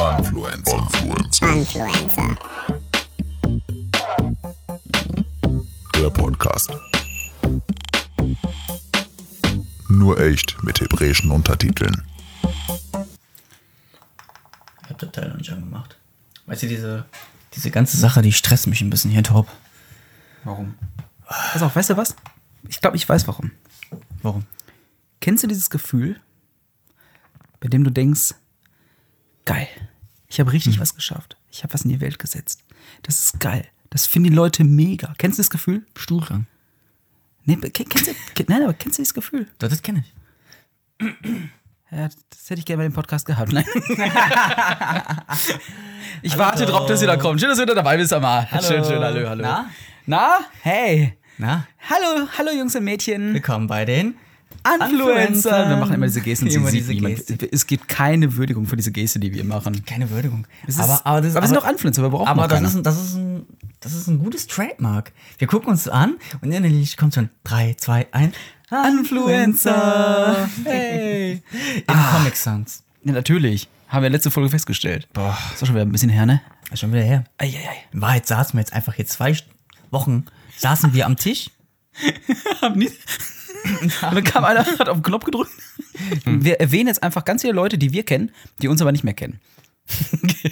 [0.00, 0.88] Influencer.
[1.42, 2.38] Influencer.
[5.94, 6.70] Der Podcast.
[9.90, 12.02] Nur echt mit hebräischen Untertiteln.
[14.82, 15.98] Ich hab das Teil noch nicht angemacht.
[16.46, 17.04] Weißt du, diese,
[17.52, 19.48] diese ganze Sache, die stresst mich ein bisschen hier, Top.
[20.44, 20.76] Warum?
[21.26, 22.16] Pass auf, weißt du was?
[22.68, 23.50] Ich glaube, ich weiß warum.
[24.22, 24.46] Warum?
[25.20, 26.18] Kennst du dieses Gefühl,
[27.60, 28.34] bei dem du denkst,
[29.44, 29.68] geil,
[30.30, 31.36] ich habe richtig was geschafft.
[31.50, 32.62] Ich habe was in die Welt gesetzt.
[33.02, 33.66] Das ist geil.
[33.90, 35.12] Das finden die Leute mega.
[35.18, 35.84] Kennst du das Gefühl?
[35.96, 36.46] Stuhlkrank.
[37.44, 38.12] Nee, ke- kennst du,
[38.48, 39.48] nein, aber kennst du dieses Gefühl?
[39.58, 41.06] Das, das kenne ich.
[41.90, 43.52] Ja, das hätte ich gerne bei dem Podcast gehabt.
[43.52, 43.64] Nein.
[46.22, 47.40] ich warte drauf, dass ihr da kommt.
[47.40, 48.46] Schön, dass ihr da dabei bist, mal.
[48.62, 49.42] Schön, schön, hallo, hallo.
[49.42, 49.70] Na?
[50.06, 50.38] Na?
[50.62, 51.16] Hey.
[51.38, 53.32] Na, Hallo, hallo Jungs und Mädchen.
[53.32, 54.14] willkommen bei den
[54.64, 55.68] Influencer.
[55.68, 56.50] Wir machen immer diese Gesten.
[56.50, 56.94] sie Immer diese.
[56.94, 57.48] Gestik.
[57.52, 59.84] Es gibt keine Würdigung für diese Geste, die wir machen.
[59.84, 60.46] Keine Würdigung.
[60.66, 62.62] Es ist, aber, aber, das, aber wir sind doch Influencer, wir brauchen Aber noch das
[62.62, 63.46] ist, ein, das, ist ein,
[63.80, 65.12] das ist ein gutes Trademark.
[65.38, 68.34] Wir gucken uns an und innerlich kommt schon 3, 2, 1.
[68.70, 70.48] Influencer.
[70.64, 71.42] Hey.
[71.76, 72.84] In Comic Sans.
[73.02, 73.68] Ja, natürlich.
[73.88, 75.08] Haben wir letzte Folge festgestellt.
[75.12, 75.36] Boah.
[75.52, 76.40] Ist doch schon wieder ein bisschen her, ne?
[76.72, 77.24] Ist schon wieder her.
[77.38, 77.84] Eieiei.
[77.92, 79.36] In Wahrheit saßen wir jetzt einfach hier zwei
[79.90, 81.50] Wochen, saßen wir am Tisch.
[82.62, 82.90] Haben nie.
[83.82, 85.50] Und dann kam einer, hat auf den Knopf gedrückt.
[86.24, 88.30] Wir erwähnen jetzt einfach ganz viele Leute, die wir kennen,
[88.62, 89.40] die uns aber nicht mehr kennen.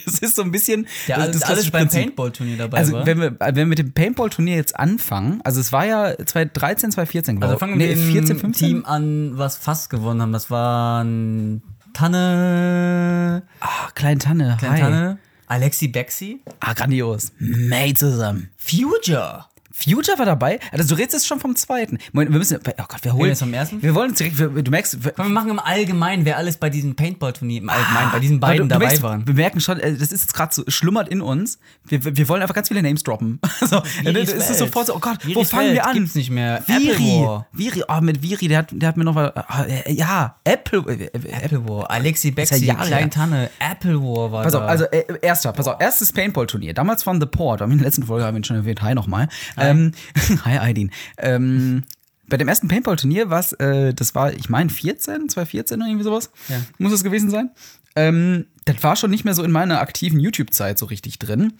[0.07, 1.89] Es ist so ein bisschen Der das- das alles beim.
[1.89, 3.07] Paintball-Turnier dabei Also war.
[3.07, 7.37] wenn wir, wenn wir mit dem Paintball-Turnier jetzt anfangen, also es war ja 2013, 2014
[7.37, 7.61] glaube Also ich.
[7.61, 8.69] fangen wir nee, mit dem 14, 15?
[8.69, 10.33] Team an, was fast gewonnen haben.
[10.33, 11.63] Das waren
[11.95, 14.81] Tanne, Ah, Klein Tanne, Kleine hi.
[14.81, 17.33] Tanne, Alexi Bexi, Ah, grandios.
[17.39, 18.51] Mate zusammen.
[18.57, 19.47] Future.
[19.79, 20.59] Future war dabei?
[20.73, 21.99] Also du redest jetzt schon vom zweiten.
[22.13, 23.81] Moment, wir müssen, oh Gott, wir holen jetzt vom ersten?
[23.81, 26.57] Wir wollen uns direkt, wir, du merkst, wir, Komm, wir machen im Allgemeinen, wer alles
[26.57, 29.27] bei diesem Paintball-Turnier im Allgemeinen, bei diesen beiden du, du dabei merkst, waren.
[29.27, 31.59] Wir merken schon, äh, das ist jetzt gerade so, schlummert in uns.
[31.87, 33.41] Wir, wir wollen einfach ganz viele Names droppen.
[33.61, 34.59] Also, es ist Welt.
[34.59, 35.95] sofort so, oh Gott, wo Viris fangen Welt wir an?
[35.95, 36.63] gibt's nicht mehr.
[36.67, 37.25] Viri.
[37.25, 37.47] War.
[37.53, 40.85] Viri, oh, mit Viri, der hat, der hat mir noch mal, ah, äh, ja, Apple,
[40.89, 41.69] äh, äh, Apple.
[41.69, 42.77] War, Alexi ja Bexi, her.
[42.77, 44.69] Klein Tanne, Apple War war Pass auf, da.
[44.69, 48.25] also äh, erster, pass auf, erstes Paintball-Turnier, damals von The Port, in der letzten Folge
[48.25, 49.29] haben wir ihn schon erwähnt, hi nochmal.
[49.71, 49.93] Ähm,
[50.45, 50.91] hi Aidin.
[51.19, 51.85] Ähm,
[52.29, 56.05] bei dem ersten Paintball-Turnier war es, äh, das war, ich meine, 14, 2014 oder irgendwie
[56.05, 56.57] sowas, Ja.
[56.79, 57.51] muss es gewesen sein.
[57.97, 61.55] Ähm, das war schon nicht mehr so in meiner aktiven YouTube-Zeit so richtig drin.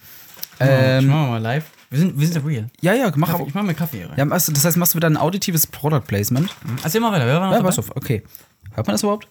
[0.61, 1.65] ich Ähm, mach mal live.
[1.91, 2.67] Wir sind, wir sind real.
[2.83, 5.09] ja, ja, mach Kaffee, ich mach mir Kaffee ja, also, das heißt, machst du wieder
[5.09, 6.55] ein auditives Product Placement?
[6.85, 7.25] Erzähl mal weiter.
[7.25, 8.23] Wer war Ja, pass auf, okay.
[8.75, 9.27] Hört man das überhaupt?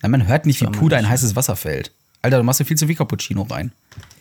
[0.00, 1.92] Nein, man hört nicht, wie Puder in heißes Wasser fällt.
[2.22, 3.72] Alter, du machst ja viel zu viel Cappuccino rein.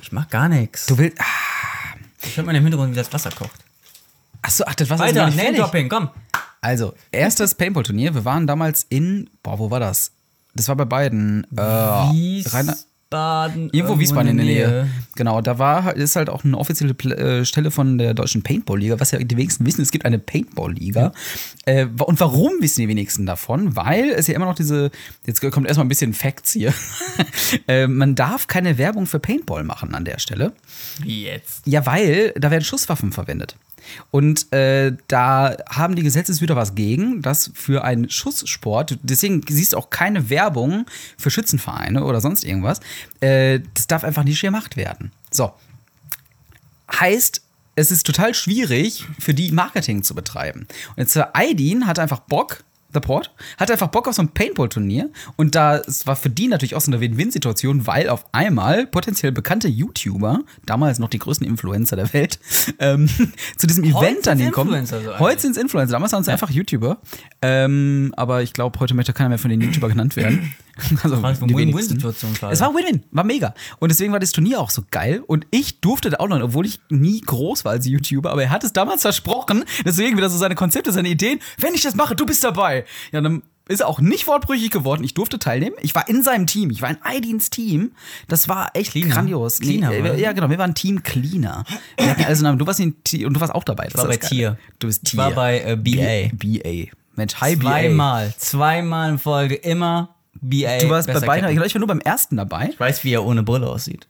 [0.02, 0.88] Ich mach gar nichts.
[0.88, 1.18] Du willst.
[2.22, 3.64] Ich hör mal im Hintergrund, wie das Wasser kocht.
[4.42, 5.60] Achso, ach, das war Weiter, nicht fertig.
[5.60, 6.10] Name-Dropping, komm.
[6.62, 8.14] Also, erstes Paintball-Turnier.
[8.14, 9.30] Wir waren damals in.
[9.44, 10.12] Boah, wo war das?
[10.56, 11.46] Das war bei beiden.
[11.56, 13.70] Äh, Wiesbaden.
[13.72, 14.90] irgendwo Wiesbaden in der Nähe.
[15.16, 19.12] Genau, da war ist halt auch eine offizielle äh, Stelle von der deutschen Paintball-Liga, was
[19.12, 21.14] ja die wenigsten wissen, es gibt eine Paintball-Liga.
[21.66, 23.76] Äh, wa- und warum wissen die wenigsten davon?
[23.76, 24.92] Weil es ja immer noch diese,
[25.26, 26.74] jetzt kommt erstmal ein bisschen Facts hier.
[27.68, 30.54] äh, man darf keine Werbung für Paintball machen an der Stelle.
[31.04, 31.66] Jetzt?
[31.66, 33.56] Ja, weil da werden Schusswaffen verwendet.
[34.12, 39.78] Und äh, da haben die Gesetzeshüter was gegen, dass für einen Schusssport, deswegen siehst du
[39.78, 40.86] auch keine Werbung
[41.18, 42.80] für Schützenvereine oder sonst irgendwas,
[43.22, 45.12] äh, das darf einfach nicht gemacht werden.
[45.32, 45.54] So.
[46.92, 47.42] Heißt,
[47.76, 50.68] es ist total schwierig, für die Marketing zu betreiben.
[50.90, 52.64] Und jetzt der Aidin hat einfach Bock,
[52.94, 55.10] The Port, hat einfach Bock auf so ein Paintball-Turnier.
[55.36, 59.32] Und da, es war für die natürlich auch so eine Win-Win-Situation, weil auf einmal potenziell
[59.32, 62.40] bekannte YouTuber, damals noch die größten Influencer der Welt,
[62.80, 63.10] ähm,
[63.58, 64.70] zu diesem Heute Event an den kommen.
[64.74, 67.00] Influencer so heute sind es Influencer, damals waren es einfach YouTuber.
[67.42, 70.54] Ähm, aber ich glaube, heute möchte keiner mehr von den YouTuber genannt werden.
[71.04, 71.40] Also, War eine.
[71.56, 72.32] Win-Win-Situation?
[72.52, 73.54] Es war Win-Win, war mega.
[73.80, 75.24] Und deswegen war das Turnier auch so geil.
[75.26, 78.50] Und ich durfte da auch noch, obwohl ich nie groß war als YouTuber, aber er
[78.50, 81.40] hat es damals versprochen, deswegen wieder so seine Konzepte, seine Ideen.
[81.58, 82.86] Wenn ich das mache, du bist dabei.
[83.12, 85.04] Ja, dann ist er auch nicht wortbrüchig geworden.
[85.04, 85.76] Ich durfte teilnehmen.
[85.82, 86.72] Ich war in seinem Team.
[86.72, 87.92] Ich war in Aidins Team.
[88.28, 89.14] Das war echt Cleaner?
[89.14, 89.60] grandios.
[89.60, 90.16] Cleaner, oder?
[90.16, 90.50] äh, ja, genau.
[90.50, 91.64] Wir waren Team Cleaner.
[91.98, 92.52] Wir hatten also.
[92.56, 92.96] Du warst in
[93.26, 93.88] und du warst auch dabei.
[93.88, 94.58] Das war ist bei Tier.
[94.80, 95.20] Du bist Ich Tier.
[95.20, 96.36] war bei äh, BA.
[96.36, 96.92] BA.
[97.16, 97.70] Mensch, hi BA.
[97.70, 100.78] Zweimal, zweimal in Folge, immer BA.
[100.80, 101.64] Du warst bei beiden, kennen.
[101.66, 102.70] ich war nur beim ersten dabei.
[102.72, 104.08] Ich weiß, wie er ohne Brille aussieht.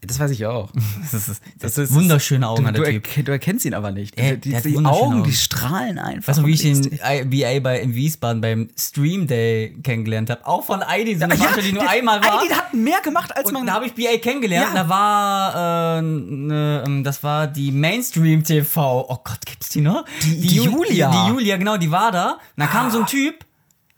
[0.00, 0.70] Das weiß ich auch.
[1.10, 3.16] Das ist, das ist- wunderschöne Augen Du, hat du, der Typ.
[3.16, 4.16] erk du erkennst ihn aber nicht.
[4.16, 5.32] Er- die die wunderschöne Augen, die Augen.
[5.32, 6.28] strahlen einfach.
[6.28, 7.00] Weißt du, wie ich den
[7.30, 10.46] BA bei in Wiesbaden beim Stream Day kennengelernt habe?
[10.46, 12.40] Auch von Aidi, so eine ja, Veranstaltung, die nur der- einmal war.
[12.42, 13.66] Aidin hat mehr gemacht, als Und man.
[13.66, 14.68] da habe ich BA kennengelernt.
[14.72, 14.84] Ja.
[14.84, 19.04] Da war, äh, ne, ähm, das war die Mainstream TV.
[19.08, 20.04] Oh Gott, gibt's die noch?
[20.22, 21.10] Die- die Ju- Julia.
[21.10, 22.32] Die, die Julia, genau, die war da.
[22.34, 23.44] Und da kam so ein Typ.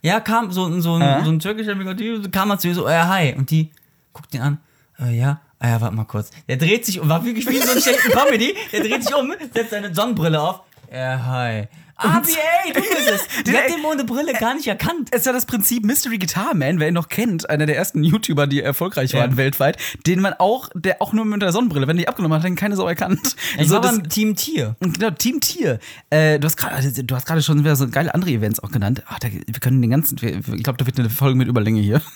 [0.01, 1.23] Ja, kam so, so, ein, Äh?
[1.23, 3.33] so ein türkischer Typ, kam mal zu ihr so, äh, hi.
[3.37, 3.71] Und die
[4.13, 4.57] guckt ihn an.
[4.99, 5.41] Äh, ja.
[5.59, 6.31] Ah ja, warte mal kurz.
[6.47, 8.55] Der dreht sich um, war wirklich wie so ein schlechten Comedy.
[8.71, 10.61] Der dreht sich um, setzt seine Sonnenbrille auf.
[10.91, 11.67] Ja, hi.
[12.03, 13.43] RBA, du bist es.
[13.43, 15.09] Die hat den ohne Brille gar nicht erkannt.
[15.11, 18.03] Es ist ja das Prinzip Mystery Guitar Man, wer ihn noch kennt, einer der ersten
[18.03, 19.37] YouTuber, die erfolgreich waren Ja.
[19.37, 19.77] weltweit,
[20.07, 22.75] den man auch, der auch nur mit der Sonnenbrille, wenn die abgenommen hat, ihn keine
[22.75, 23.35] Sau erkannt.
[23.57, 24.75] Ich So, war das- beim Team Tier.
[24.79, 25.79] Genau, Team Tier.
[26.09, 29.03] Äh, du hast gerade, du hast gerade schon wieder so geile andere Events auch genannt.
[29.07, 32.01] Ach, da, wir können den ganzen, ich glaube, da wird eine Folge mit Überlänge hier.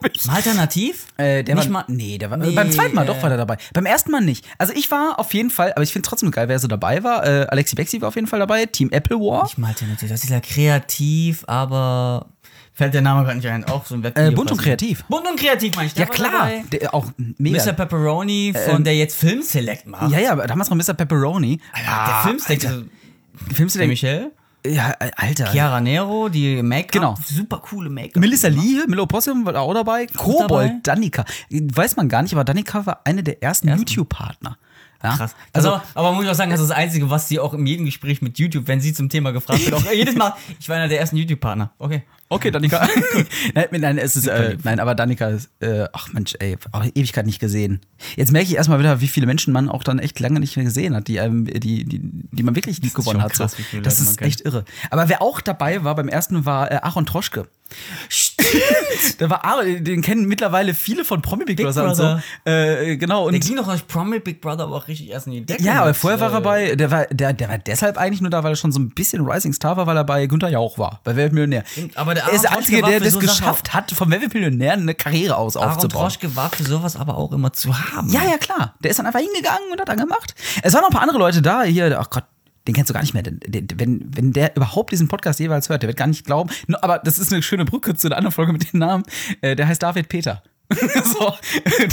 [0.00, 0.28] Glaub ich.
[0.30, 1.06] Alternativ?
[1.16, 3.22] Äh, der Nicht war, mal- nee, der war, Nee, beim zweiten Mal doch äh.
[3.22, 3.56] war der dabei.
[3.72, 4.46] Beim ersten Mal nicht.
[4.58, 7.26] Also ich war auf jeden Fall, aber ich finde trotzdem geil, wer so dabei war.
[7.26, 8.66] Äh, Alexi Bexi war auf jeden Fall dabei.
[8.66, 9.44] Team Apple War.
[9.44, 10.08] Nicht mal Alternativ.
[10.08, 12.26] Das ist ja kreativ, aber
[12.72, 13.64] fällt der Name gerade nicht ein.
[13.64, 15.04] Auch so ein Web Äh, bunt und kreativ.
[15.08, 15.94] Bunt und kreativ, meine ich.
[15.94, 17.64] Der Ja klar, der, auch mega.
[17.64, 17.72] Mr.
[17.72, 20.12] Pepperoni, von der jetzt Film Select macht.
[20.12, 20.94] ja, ja, aber damals noch Mr.
[20.94, 21.60] Pepperoni.
[21.74, 22.64] der Film Select.
[22.64, 22.76] Alter.
[22.76, 22.88] also,
[23.54, 23.76] Filmst
[24.66, 25.46] Ja, äh, Alter.
[25.50, 26.92] Chiara Nero, die Make-up.
[26.92, 27.14] Genau.
[27.24, 28.16] Super coole Make-up.
[28.16, 30.06] Melissa Lee, Milo Possum war auch dabei.
[30.06, 30.86] Kobold.
[30.86, 31.24] Danica.
[31.50, 33.86] Weiß man gar nicht, aber Danica war eine der ersten Ersten.
[33.86, 34.58] YouTube-Partner.
[35.02, 35.16] Ja?
[35.16, 35.36] Krass.
[35.52, 37.66] Also, Also, aber muss ich auch sagen, das ist das Einzige, was sie auch in
[37.66, 40.76] jedem Gespräch mit YouTube, wenn sie zum Thema gefragt wird, auch jedes Mal, ich war
[40.76, 41.70] einer der ersten YouTube-Partner.
[41.78, 42.02] Okay.
[42.28, 42.88] Okay, Danica.
[43.54, 47.26] nein, nein, es ist, äh, nein, aber Danica ist, äh, ach Mensch, ey, auch Ewigkeit
[47.26, 47.80] nicht gesehen.
[48.16, 50.64] Jetzt merke ich erstmal wieder, wie viele Menschen man auch dann echt lange nicht mehr
[50.64, 51.20] gesehen hat, die,
[51.60, 53.32] die, die, die man wirklich lieb ist gewonnen hat.
[53.32, 53.80] krass, so.
[53.80, 54.64] Das ist echt irre.
[54.90, 57.48] Aber wer auch dabei war beim ersten war äh, Aaron Troschke.
[59.18, 62.20] Da war Aaron, den kennen mittlerweile viele von Promi Big, Big Brother, und so.
[62.44, 63.26] Äh, genau.
[63.26, 65.62] Und Der ging doch als Promi Big Brother aber auch richtig erst in die Decke.
[65.62, 68.30] Ja, aber vorher war er äh, bei, der war, der, der war deshalb eigentlich nur
[68.30, 70.78] da, weil er schon so ein bisschen Rising Star war, weil er bei Günther Jauch
[70.78, 71.64] war, bei Weltmillionär.
[71.94, 74.94] aber der er ist der Aaron Einzige, der das so geschafft hat, vom Weltmillionär eine
[74.94, 76.02] Karriere aus Aaron aufzubauen.
[76.02, 78.10] Troschke war für sowas aber auch immer zu haben.
[78.10, 78.74] Ja, ja, klar.
[78.82, 80.34] Der ist dann einfach hingegangen und hat dann gemacht.
[80.62, 81.62] Es waren noch ein paar andere Leute da.
[81.62, 82.24] Hier, ach Gott,
[82.66, 83.22] den kennst du gar nicht mehr.
[83.22, 86.50] Den, den, wenn, wenn der überhaupt diesen Podcast jeweils hört, der wird gar nicht glauben.
[86.82, 89.04] Aber das ist eine schöne Brücke zu einer anderen Folge mit dem Namen.
[89.40, 90.42] Äh, der heißt David Peter.
[91.04, 91.32] so,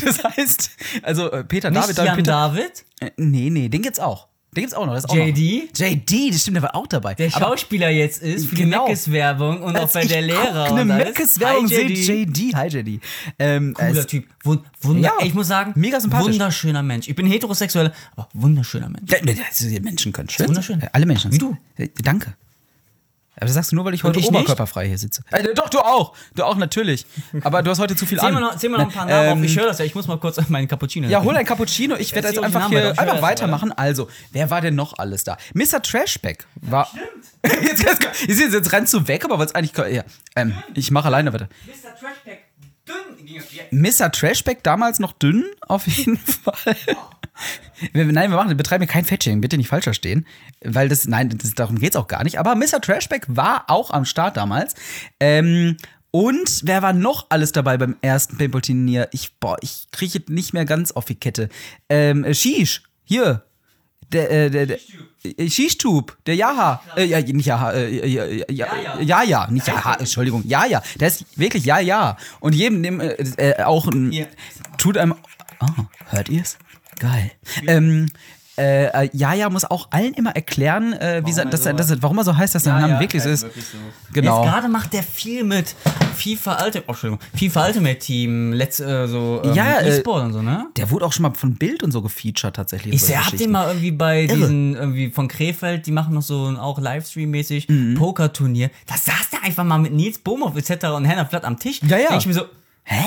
[0.04, 0.70] das heißt,
[1.02, 2.32] also äh, Peter Nicht David, David Jan Peter.
[2.32, 4.28] David, Äh, nee, nee, den gibt's auch.
[4.56, 4.94] Den gibt's auch noch.
[4.94, 5.74] Das ist auch JD?
[5.80, 5.88] Noch.
[5.88, 7.14] JD, das stimmt, der war auch dabei.
[7.14, 8.86] der Aber Schauspieler jetzt ist für Genau.
[8.86, 10.72] die Meckes-Werbung und auch bei der Lehrer.
[10.74, 10.86] Eine.
[10.86, 12.28] Meckes-Werbung sehe JD.
[12.52, 12.56] JD.
[12.56, 13.00] Hi, JD.
[13.40, 14.26] Ähm, Cooler es- Typ.
[14.44, 16.34] Wun wunder Ja, ich muss sagen, mega sympathisch.
[16.34, 17.08] wunderschöner Mensch.
[17.08, 19.12] Ich bin heterosexuell, aber wunderschöner Mensch.
[19.12, 20.80] Ne, ist- Menschen können schön wunderschön.
[20.80, 20.90] sein.
[20.94, 21.32] Alle Menschen.
[21.32, 21.58] Wie du.
[21.78, 22.36] Äh, Danke.
[23.36, 25.22] Aber das sagst du nur, weil ich heute ich oberkörperfrei hier sitze.
[25.32, 26.14] Äh, doch, du auch.
[26.36, 27.06] Du auch, natürlich.
[27.42, 28.34] Aber du hast heute zu viel Zähl an.
[28.36, 29.44] mal noch, zähl mal noch ein paar Namen Ähm, auf.
[29.44, 29.86] Ich höre das ja.
[29.86, 31.08] Ich muss mal kurz meinen Cappuccino.
[31.08, 31.96] Ja, hol ein Cappuccino.
[31.96, 33.72] Ich werde jetzt einfach hier einfach das weitermachen.
[33.74, 35.38] Also, wer war denn noch alles da?
[35.54, 35.82] Mr.
[35.82, 36.88] Trashback war.
[36.88, 37.64] Stimmt.
[37.64, 39.76] jetzt, jetzt, jetzt, jetzt rennst du weg, aber was eigentlich.
[39.94, 40.04] Ja,
[40.36, 41.50] ähm, ich mache alleine weiter.
[41.66, 41.96] Mr.
[42.00, 42.45] Trashback.
[43.72, 44.12] Mr.
[44.12, 46.76] Trashback damals noch dünn, auf jeden Fall.
[47.92, 50.26] Wir, nein, wir machen, betreiben hier kein Fetching, bitte nicht falsch verstehen.
[50.64, 52.40] Weil das, nein, das, darum geht's auch gar nicht.
[52.40, 52.80] Aber Mr.
[52.82, 54.76] Trashback war auch am Start damals.
[55.20, 55.78] Ähm,
[56.12, 59.10] und wer war noch alles dabei beim ersten Paintball-Turnier?
[59.12, 61.50] Ich, boah, ich kriege nicht mehr ganz auf die Kette.
[61.90, 63.45] Ähm, äh, Shish, hier.
[64.12, 64.80] Der, äh, der, der,
[65.24, 66.82] äh, Shishtube, der Jaha.
[66.96, 70.44] Äh, ja, nicht Jaha, äh, ja, ja, ja, ja, ja, nicht Jaha, Entschuldigung.
[70.46, 70.82] Ja, ja.
[71.00, 72.18] Der ist wirklich Ja, ja.
[72.40, 74.28] Und jedem, dem, äh, äh, auch ein,
[74.78, 75.16] tut einem.
[75.60, 76.58] Oh, hört ihr's?
[77.00, 77.32] Geil.
[77.68, 78.08] Ähm,
[78.58, 81.72] äh, äh, Jaja muss auch allen immer erklären, äh, wie Warum sa- er dass, so
[81.74, 83.46] dass, er- warum er so heißt, dass sein Name wirklich so ist.
[84.14, 84.44] Genau.
[84.44, 85.76] Jetzt gerade macht der viel mit
[86.16, 90.34] FIFA Ultimate, oh, Entschuldigung, FIFA Ultimate Team, let's, äh, so ähm, Ja, äh, E-Sport und
[90.34, 90.68] so, ne?
[90.78, 92.94] Der wurde auch schon mal von Bild und so gefeatured tatsächlich.
[92.96, 93.52] Ich so sehe, habt ihr Geschichten.
[93.52, 94.36] mal irgendwie bei Irre.
[94.36, 97.96] diesen, irgendwie von Krefeld, die machen noch so ein auch Livestream-mäßig Mhm.
[97.96, 98.70] Pokerturnier.
[98.88, 100.86] Da saß der einfach mal mit Nils Bohmhoff etc.
[100.96, 101.82] und Hannah Flatt am Tisch.
[101.84, 102.08] Ja, ja.
[102.10, 102.44] Denk ich mir so,
[102.88, 103.04] Hä?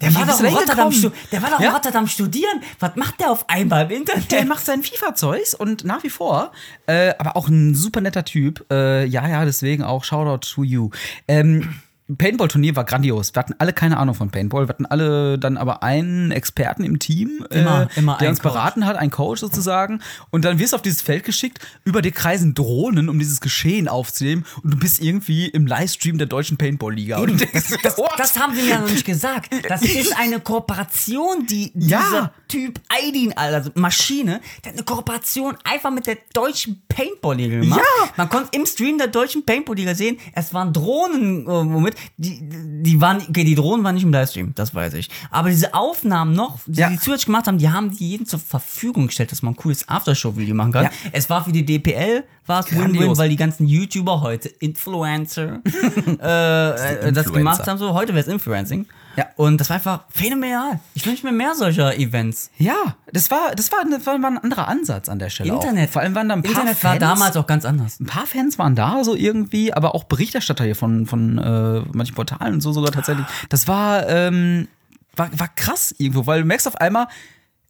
[0.00, 0.90] der war, doch in Rotterdam,
[1.30, 1.68] der war doch Ja.
[1.68, 2.62] in Rotterdam studieren.
[2.78, 4.32] Was macht der auf einmal im Internet?
[4.32, 6.52] Der macht sein FIFA-Zeugs und nach wie vor,
[6.86, 8.64] äh, aber auch ein super netter Typ.
[8.72, 10.88] Äh, ja, ja, deswegen auch Shoutout to you.
[11.28, 11.74] Ähm,
[12.16, 13.34] Paintball-Turnier war grandios.
[13.34, 14.64] Wir hatten alle keine Ahnung von Paintball.
[14.66, 18.52] Wir hatten alle dann aber einen Experten im Team, Immer- äh, immer der uns Coach.
[18.52, 20.00] beraten hat, ein Coach sozusagen.
[20.30, 23.88] Und dann wirst du auf dieses Feld geschickt, über dir kreisen Drohnen, um dieses Geschehen
[23.88, 24.44] aufzunehmen.
[24.62, 27.18] Und du bist irgendwie im Livestream der deutschen Paintball-Liga.
[27.18, 28.10] Und denkst, Das, what?
[28.18, 29.50] das haben sie mir noch nicht gesagt.
[29.68, 32.00] Das ist eine Kooperation, die Ja.
[32.08, 37.80] dieser Typ Aidin, also Maschine, der hat eine Kooperation einfach mit der deutschen Paintball-Liga gemacht.
[37.80, 38.08] Ja.
[38.16, 42.40] Man konnte im Stream der deutschen Paintball-Liga sehen, es waren Drohnen, äh, womit, die,
[42.82, 45.08] die waren, okay, die Drohnen waren nicht im Livestream, das weiß ich.
[45.30, 46.88] Aber diese Aufnahmen noch, die Ja.
[46.90, 49.88] die zusätzlich gemacht haben, die haben die jedem zur Verfügung gestellt, dass man ein cooles
[49.88, 50.84] Aftershow-Video machen kann.
[50.84, 50.90] Ja.
[51.12, 56.10] Es war für die DPL, war es Win-Win, weil die ganzen YouTuber heute, Influencer, äh,
[56.10, 57.32] äh, das Influencer.
[57.32, 57.78] gemacht haben.
[57.78, 58.86] So, heute wäre es Influencing.
[59.16, 59.26] Ja.
[59.36, 60.80] Und das war einfach phänomenal.
[60.94, 62.50] Ich wünsche mir mehr solcher Events.
[62.58, 65.52] Ja, das war, das war, das war ein anderer Ansatz an der Stelle.
[65.52, 65.88] Internet.
[65.88, 65.92] Auch.
[65.94, 66.92] Vor allem waren da ein paar Internet Fans.
[66.92, 68.00] war damals auch ganz anders.
[68.00, 72.14] ein paar Fans waren da so irgendwie, aber auch Berichterstatter hier von, von äh, manchen
[72.14, 73.26] Portalen und so sogar tatsächlich.
[73.48, 74.68] Das war, ähm,
[75.16, 77.08] war, war krass irgendwo, weil du merkst auf einmal,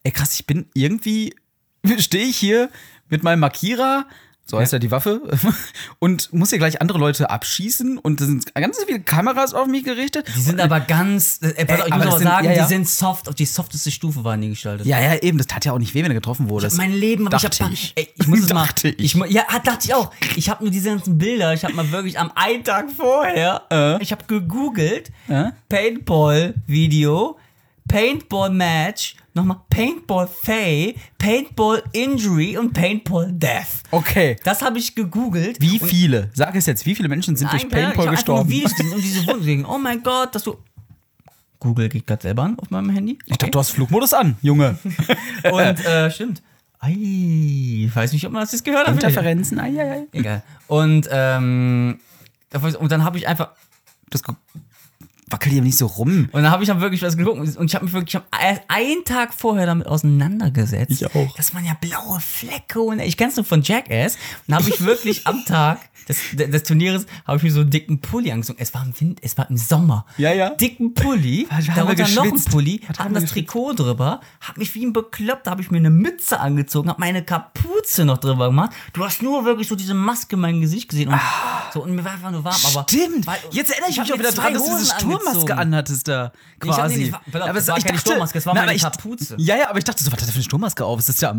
[0.04, 1.34] ey krass, ich bin irgendwie,
[1.98, 2.70] stehe ich hier
[3.08, 4.06] mit meinem Markierer,
[4.50, 5.22] so heißt ja die Waffe,
[5.98, 9.84] und muss hier gleich andere Leute abschießen und da sind ganz viele Kameras auf mich
[9.84, 10.26] gerichtet.
[10.36, 12.62] Die sind aber ganz, äh, pass auf, ich aber muss sind- sagen, ja, ja.
[12.62, 14.86] die sind soft, auf die softeste Stufe waren die gestaltet.
[14.86, 16.66] Ja, ja, eben, das tat ja auch nicht weh, wenn er getroffen wurde.
[16.66, 17.92] Ich mein Leben, aber ich dachte hab, ich.
[17.96, 18.66] Ey, ich muss es mal.
[18.66, 19.14] Dachte ich.
[19.14, 19.30] ich.
[19.32, 20.10] Ja, dachte ich auch.
[20.36, 21.54] Ich habe nur diese ganzen Bilder.
[21.54, 23.62] Ich habe mal wirklich am einen Tag vorher.
[23.70, 24.02] Äh.
[24.02, 25.10] Ich habe gegoogelt.
[25.28, 25.50] Äh?
[25.68, 27.38] Paintball-Video,
[27.88, 33.82] Paintball-Match, nochmal Paintball-Fay, Paintball-Injury und Paintball-Death.
[33.90, 34.36] Okay.
[34.44, 35.60] Das habe ich gegoogelt.
[35.60, 36.30] Wie viele?
[36.34, 38.50] Sag es jetzt, wie viele Menschen sind durch Nein, ich Paintball einfach nur gestorben?
[38.50, 39.64] Videos gesehen und diese Wunden gesehen.
[39.66, 40.56] Oh mein Gott, dass du.
[41.58, 43.18] Google geht gerade selber an auf meinem Handy.
[43.26, 44.78] Ich dachte, du hast Flugmodus an, Junge.
[45.44, 46.40] Und äh, stimmt.
[46.78, 46.94] Ei,
[47.84, 48.94] ich weiß nicht, ob man das jetzt gehört hat.
[48.94, 50.06] Interferenzen, ai, ai, ai.
[50.12, 50.42] Egal.
[50.68, 52.00] Und, ähm,
[52.78, 53.50] und dann habe ich einfach,
[54.08, 54.22] Das
[55.30, 56.28] wackel hier nicht so rum.
[56.32, 58.26] und dann habe ich dann wirklich was geguckt und ich habe mich wirklich ich hab
[58.68, 60.90] einen Tag vorher damit auseinandergesetzt.
[60.90, 61.34] Ich auch.
[61.36, 64.16] Dass man ja blaue Flecke und ich kenn's nur von Jackass.
[64.46, 68.00] Und habe ich wirklich am Tag des, des Turnieres habe ich mir so einen dicken
[68.00, 68.58] Pulli angezogen.
[68.60, 70.06] Es war im Wind, es war im Sommer.
[70.16, 70.50] Ja, ja.
[70.50, 72.44] Dicken Pulli, darunter noch ein?
[72.50, 75.90] Pulli, Was hatten das Trikot drüber, hab mich wie ein Bekloppt, habe ich mir eine
[75.90, 78.72] Mütze angezogen, hab meine Kapuze noch drüber gemacht.
[78.92, 81.20] Du hast nur wirklich so diese Maske in meinem Gesicht gesehen und
[81.72, 82.56] so und mir war einfach nur warm.
[82.72, 83.26] Aber Stimmt.
[83.26, 86.08] weil- Jetzt erinnere ich hab mich auch wieder dran, dass du diese Hosen Sturmmaske anhattest
[86.08, 86.32] da.
[86.54, 87.04] Ich Quasi.
[87.04, 89.36] nee, auf, aber das war ich keine dachte, Sturmmaske, das war na, meine ich, Kapuze.
[89.38, 90.98] Ja, ja, aber ich dachte so, was hat der für eine Sturmmaske auf?
[90.98, 91.34] Ist das der?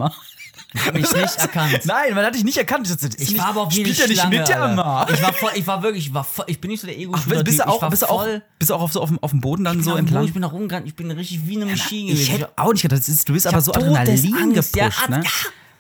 [0.74, 1.82] Ich hab mich nicht erkannt.
[1.86, 2.90] Nein, man hat dich nicht erkannt.
[2.90, 4.60] Ich, dachte, Ich nicht, war aber auch spielt ja nicht mit, der.
[4.60, 5.08] Hammer.
[5.12, 7.14] Ich war voll, ich war wirklich, ich war voll, ich bin nicht so der ego
[7.16, 9.20] Ach, bist du ich auch, bist du auch, bist du auch auf, so auf, dem,
[9.20, 10.24] auf dem Boden dann so so entlang?
[10.24, 12.32] Ich bin nach rumgerannt, ich bin richtig wie eine Maschine ich gewesen.
[12.32, 15.24] hätte auch nicht gedacht, ist, du bist aber so Adrenalin ja, gepusht, ne?
[15.24, 15.32] ja.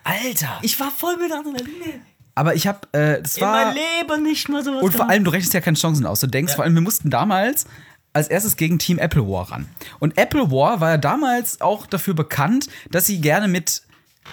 [0.03, 0.59] Alter.
[0.61, 2.01] Ich war voll mit Adrenalin.
[2.33, 3.73] Aber ich habe, äh, das In meinem war...
[3.73, 6.21] Leben nicht mal sowas Und vor allem, du rechnest ja keine Chancen aus.
[6.21, 7.65] Du denkst, vor allem, wir mussten damals
[8.13, 9.67] als erstes gegen Team Apple War ran.
[9.99, 13.83] Und Apple War war ja damals auch dafür bekannt, dass sie gerne mit,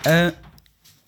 [0.04, 0.32] äh,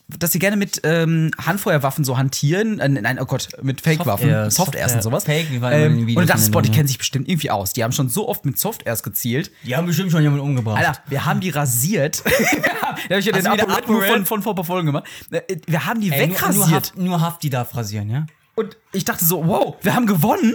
[0.08, 2.78] dass sie gerne mit ähm, Handfeuerwaffen so hantieren.
[2.78, 5.24] Äh, nein, oh Gott, mit Fake-Waffen, Softairs und sowas.
[5.24, 7.72] Fake, ähm, und das Spot, die denen, kennen sich bestimmt irgendwie aus.
[7.72, 9.50] Die haben schon so oft mit Softairs gezielt.
[9.64, 10.78] Die haben bestimmt schon jemanden umgebracht.
[10.78, 12.22] Alter, wir haben die rasiert.
[12.64, 15.04] da habe ich ja den Move Upper von, von vor ein paar Folgen gemacht.
[15.30, 16.70] Äh, Wir haben die Ey, nur, nur, wegrasiert.
[16.70, 18.26] Haft, nur Hafti darf rasieren, ja?
[18.54, 20.54] Und ich dachte so, wow, wir haben gewonnen.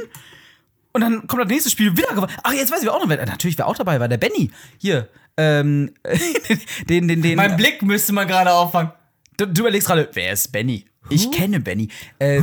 [0.96, 2.32] Und dann kommt das nächste Spiel wieder gewonnen.
[2.42, 3.10] Ach, jetzt weiß ich wer auch noch.
[3.10, 4.50] Wer, natürlich, wer auch dabei war, der Benny.
[4.78, 5.10] Hier.
[5.36, 5.94] Ähm,
[6.90, 7.36] den, den, den.
[7.36, 8.94] Mein Blick müsste man gerade auffangen.
[9.36, 10.86] Du, du überlegst gerade, wer ist Benny?
[11.10, 11.90] Ich kenne Benny.
[12.20, 12.42] Äh,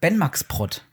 [0.00, 0.86] Ben Max Prott.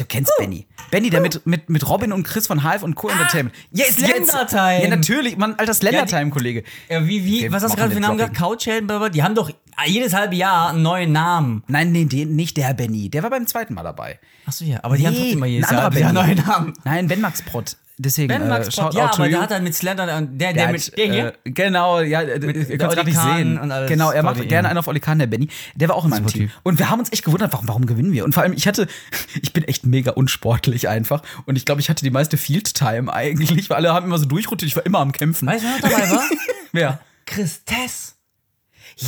[0.00, 0.66] Du kennst Benny.
[0.90, 3.10] Benny, der mit, mit, mit Robin und Chris von Hive und Co.
[3.10, 3.54] Entertainment.
[3.70, 4.82] Yes, Slendertime.
[4.82, 5.36] Ja, natürlich.
[5.36, 6.64] Mann, alter Slendertime-Kollege.
[6.88, 8.38] Ja, wie, wie, Okay, was hast du gerade für einen Namen gesagt?
[8.38, 9.50] Couchhelden, die haben doch
[9.84, 11.64] jedes halbe Jahr einen neuen Namen.
[11.66, 13.10] Nein, nee, den, nicht der Benny.
[13.10, 14.18] Der war beim zweiten Mal dabei.
[14.46, 16.12] Achso, ja, aber die haben trotzdem mal jedes Jahr Benny.
[16.14, 16.72] neuen Namen.
[16.84, 17.76] Nein, Ben Max Prott.
[18.02, 19.32] Deswegen, Ben Max äh, shout ja, out to aber you.
[19.32, 21.34] der hat dann mit Slender, der, der, Der mit, der hier.
[21.44, 23.58] Äh, genau, ja, äh, ihr der könnt gar nicht sehen.
[23.58, 23.90] und alles.
[23.90, 25.48] Genau, er macht gerne einen auf Oli Kahn, der Benny.
[25.74, 26.50] Der war auch in meinem Team.
[26.62, 28.24] Und wir haben uns echt gewundert, warum, warum gewinnen wir?
[28.24, 28.86] Und vor allem, ich hatte,
[29.42, 31.22] ich bin echt mega unsportlich einfach.
[31.44, 34.24] Und ich glaube, ich hatte die meiste Field Time eigentlich, weil alle haben immer so
[34.24, 34.70] durchrotiert.
[34.70, 35.46] Ich war immer am Kämpfen.
[35.46, 36.24] Weißt du, wer noch dabei war?
[36.72, 37.00] Wer?
[37.26, 38.16] Chris Tess.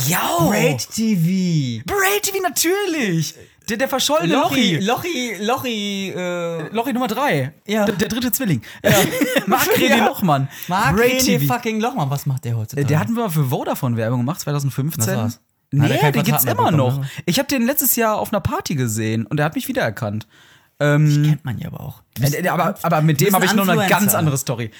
[0.07, 0.37] Ja!
[0.49, 1.83] Great TV.
[1.85, 3.33] Braid TV, natürlich!
[3.69, 5.35] Der, der verschollene Lochi, Lochi.
[5.39, 7.53] Lochi, äh, Lochi Nummer drei.
[7.65, 7.85] Ja.
[7.85, 8.61] Der, der dritte Zwilling.
[8.83, 8.91] Ja.
[10.07, 10.49] Lochmann.
[10.67, 11.53] Mark Braid René TV.
[11.53, 12.85] fucking Lochmann, was macht der heutzutage?
[12.87, 15.05] Der hatten wir mal für Vodafone Werbung gemacht, 2015.
[15.05, 15.39] Das war's.
[15.71, 16.99] Nee, er keinen den gibt's immer noch.
[16.99, 17.09] ne?
[17.25, 20.27] Ich habe den letztes Jahr auf einer Party gesehen und der hat mich wiedererkannt.
[20.79, 22.03] Ähm, kennt man ja aber auch.
[22.21, 24.71] Äh, aber, aber mit dem habe ich noch eine ganz andere Story.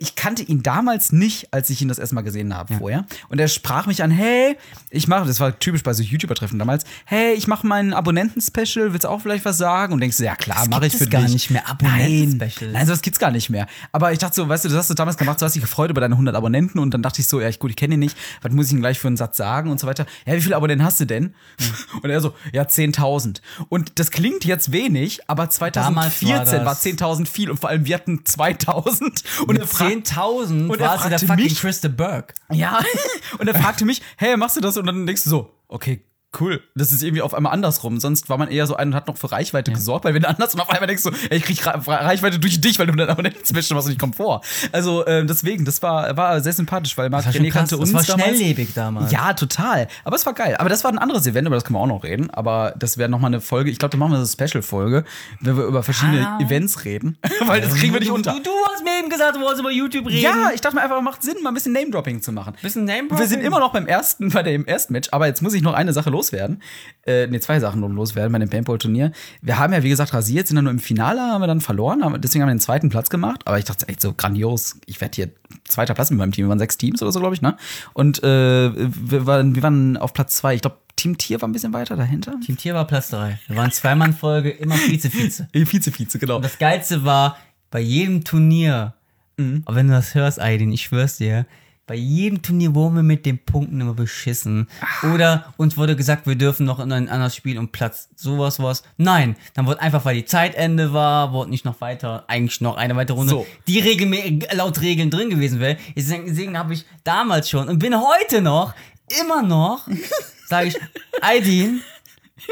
[0.00, 3.04] Ich kannte ihn damals nicht, als ich ihn das erste Mal gesehen habe vorher.
[3.28, 4.56] Und er sprach mich an, hey,
[4.90, 9.04] ich mache, das war typisch bei so YouTuber-Treffen damals, hey, ich mache meinen Abonnenten-Special, willst
[9.04, 9.92] du auch vielleicht was sagen?
[9.92, 11.32] Und denkst du, ja klar, mache ich für es gar dich.
[11.32, 12.72] nicht mehr, Nein, Abonnenten-Specials.
[12.72, 13.68] nein, sowas gibt's gar nicht mehr.
[13.92, 15.90] Aber ich dachte so, weißt du, das hast du damals gemacht, du hast dich gefreut
[15.90, 18.00] über deine 100 Abonnenten und dann dachte ich so, ja, ich, gut, ich kenne ihn
[18.00, 20.06] nicht, was muss ich ihm gleich für einen Satz sagen und so weiter.
[20.24, 21.34] Ja, wie viele Abonnenten hast du denn?
[22.02, 23.40] Und er so, ja, 10.000.
[23.68, 27.94] Und das klingt jetzt wenig, aber 2014 Damals war 10.000 viel und vor allem wir
[27.94, 29.02] hatten 2.000.
[29.42, 32.34] Und Mit er fragt, 10.000 und war sie der fragte fucking mich- Chris de Burke.
[32.52, 32.80] ja,
[33.38, 34.76] und er fragte mich, hey, machst du das?
[34.76, 36.02] Und dann denkst du so, okay,
[36.40, 36.60] cool.
[36.74, 37.98] Das ist irgendwie auf einmal andersrum.
[37.98, 40.28] Sonst war man eher so ein und hat noch für Reichweite gesorgt, weil wenn du
[40.28, 42.92] anders und auf einmal denkst du, ey, ich krieg Ra- Reichweite durch dich, weil du
[42.94, 44.42] dann Abonnenten zwischen machst und ich komm vor.
[44.72, 48.18] Also ähm, deswegen, das war, war sehr sympathisch, weil Marc René kannte uns Das war
[48.18, 49.10] schnelllebig damals.
[49.12, 49.88] Ja, total.
[50.04, 50.56] Aber es war geil.
[50.58, 52.30] Aber das war ein anderes Event, über das können wir auch noch reden.
[52.30, 53.70] Aber das wäre nochmal eine Folge.
[53.70, 55.04] Ich glaube, da machen wir eine Special-Folge,
[55.40, 56.38] wenn wir über verschiedene Ah.
[56.40, 57.16] Events reden.
[57.46, 58.32] weil das kriegen wir nicht unter.
[58.32, 60.20] Du, du hast mir eben gesagt, du wolltest über YouTube reden.
[60.20, 62.54] Ja, ich dachte mir einfach, macht Sinn, mal ein bisschen Name-Dropping zu machen.
[62.62, 65.54] Bisschen Name Wir sind immer noch beim ersten, bei dem ersten Match, aber jetzt muss
[65.54, 66.25] ich noch eine Sache loswerden.
[66.26, 66.62] Loswerden.
[67.06, 69.12] Äh, ne, zwei Sachen loswerden bei dem Paintball-Turnier.
[69.42, 72.04] Wir haben ja, wie gesagt, rasiert, sind dann nur im Finale, haben wir dann verloren,
[72.04, 73.42] haben, deswegen haben wir den zweiten Platz gemacht.
[73.44, 75.30] Aber ich dachte echt so grandios, ich werde hier
[75.64, 76.46] zweiter Platz mit meinem Team.
[76.46, 77.56] Wir waren sechs Teams oder so, glaube ich, ne?
[77.92, 80.54] Und äh, wir, waren, wir waren auf Platz zwei.
[80.54, 82.34] Ich glaube, Team Tier war ein bisschen weiter dahinter.
[82.44, 83.38] Team Tier war Platz 3.
[83.48, 85.46] Wir waren Zweimann-Folge, immer Vize-Vize.
[85.52, 86.36] Vize-Vize, genau.
[86.36, 87.36] Und das Geilste war,
[87.70, 88.94] bei jedem Turnier,
[89.38, 89.60] Mhm.
[89.66, 91.44] aber wenn du das hörst, Aidin, ich schwör's dir,
[91.86, 94.68] bei jedem Turnier wurden wir mit den Punkten immer beschissen.
[94.80, 95.14] Ah.
[95.14, 98.82] Oder uns wurde gesagt, wir dürfen noch in ein anderes Spiel und Platz sowas was.
[98.96, 102.96] Nein, dann wurde einfach, weil die Zeitende war, wurde nicht noch weiter, eigentlich noch eine
[102.96, 103.46] weitere Runde, So.
[103.68, 105.76] die Regel, laut Regeln drin gewesen wäre.
[105.94, 108.74] Deswegen, habe ich damals schon und bin heute noch,
[109.20, 109.86] immer noch,
[110.48, 110.76] sage ich,
[111.20, 111.82] Aidin,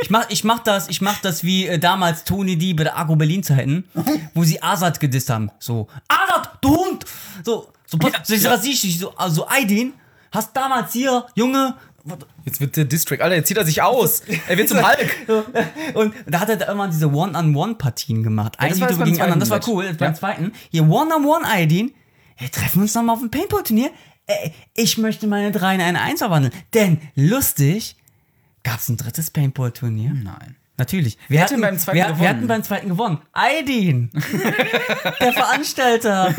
[0.01, 2.97] ich mach, ich mach das, ich mach das wie äh, damals Tony D bei der
[2.99, 3.85] Agro Berlin Zeiten,
[4.35, 5.51] wo sie Azad gedisst haben.
[5.59, 7.05] So, Azad, du Hund!
[7.45, 9.93] So, so, pass, so, ich rasier dich, so, also Aidin,
[10.33, 11.75] hast damals hier, Junge,
[12.45, 14.21] Jetzt wird der District, Alter, jetzt zieht er sich aus.
[14.47, 15.27] Er wird zum Hulk.
[15.95, 18.57] und da hat er da immer diese One-on-One-Partien gemacht.
[18.59, 19.85] Ein das war Video beim gegen anderen, das war cool.
[19.95, 20.15] Beim Ja.
[20.15, 21.95] zweiten, hier One-on-One Aidin,
[22.37, 23.91] wir treffen uns nochmal auf dem Paintball-Turnier.
[24.75, 26.53] Ich möchte meine 3 in eine 1 verwandeln.
[26.75, 27.97] Denn lustig,
[28.65, 30.13] gab's ein drittes Paintball-Turnier?
[30.13, 30.57] Nein.
[30.77, 31.19] Natürlich.
[31.29, 32.21] Wir hat denn beim zweiten wir, gewonnen?
[32.21, 33.19] wir hatten beim zweiten gewonnen.
[33.33, 34.11] Aidin,
[35.21, 36.35] der Veranstalter,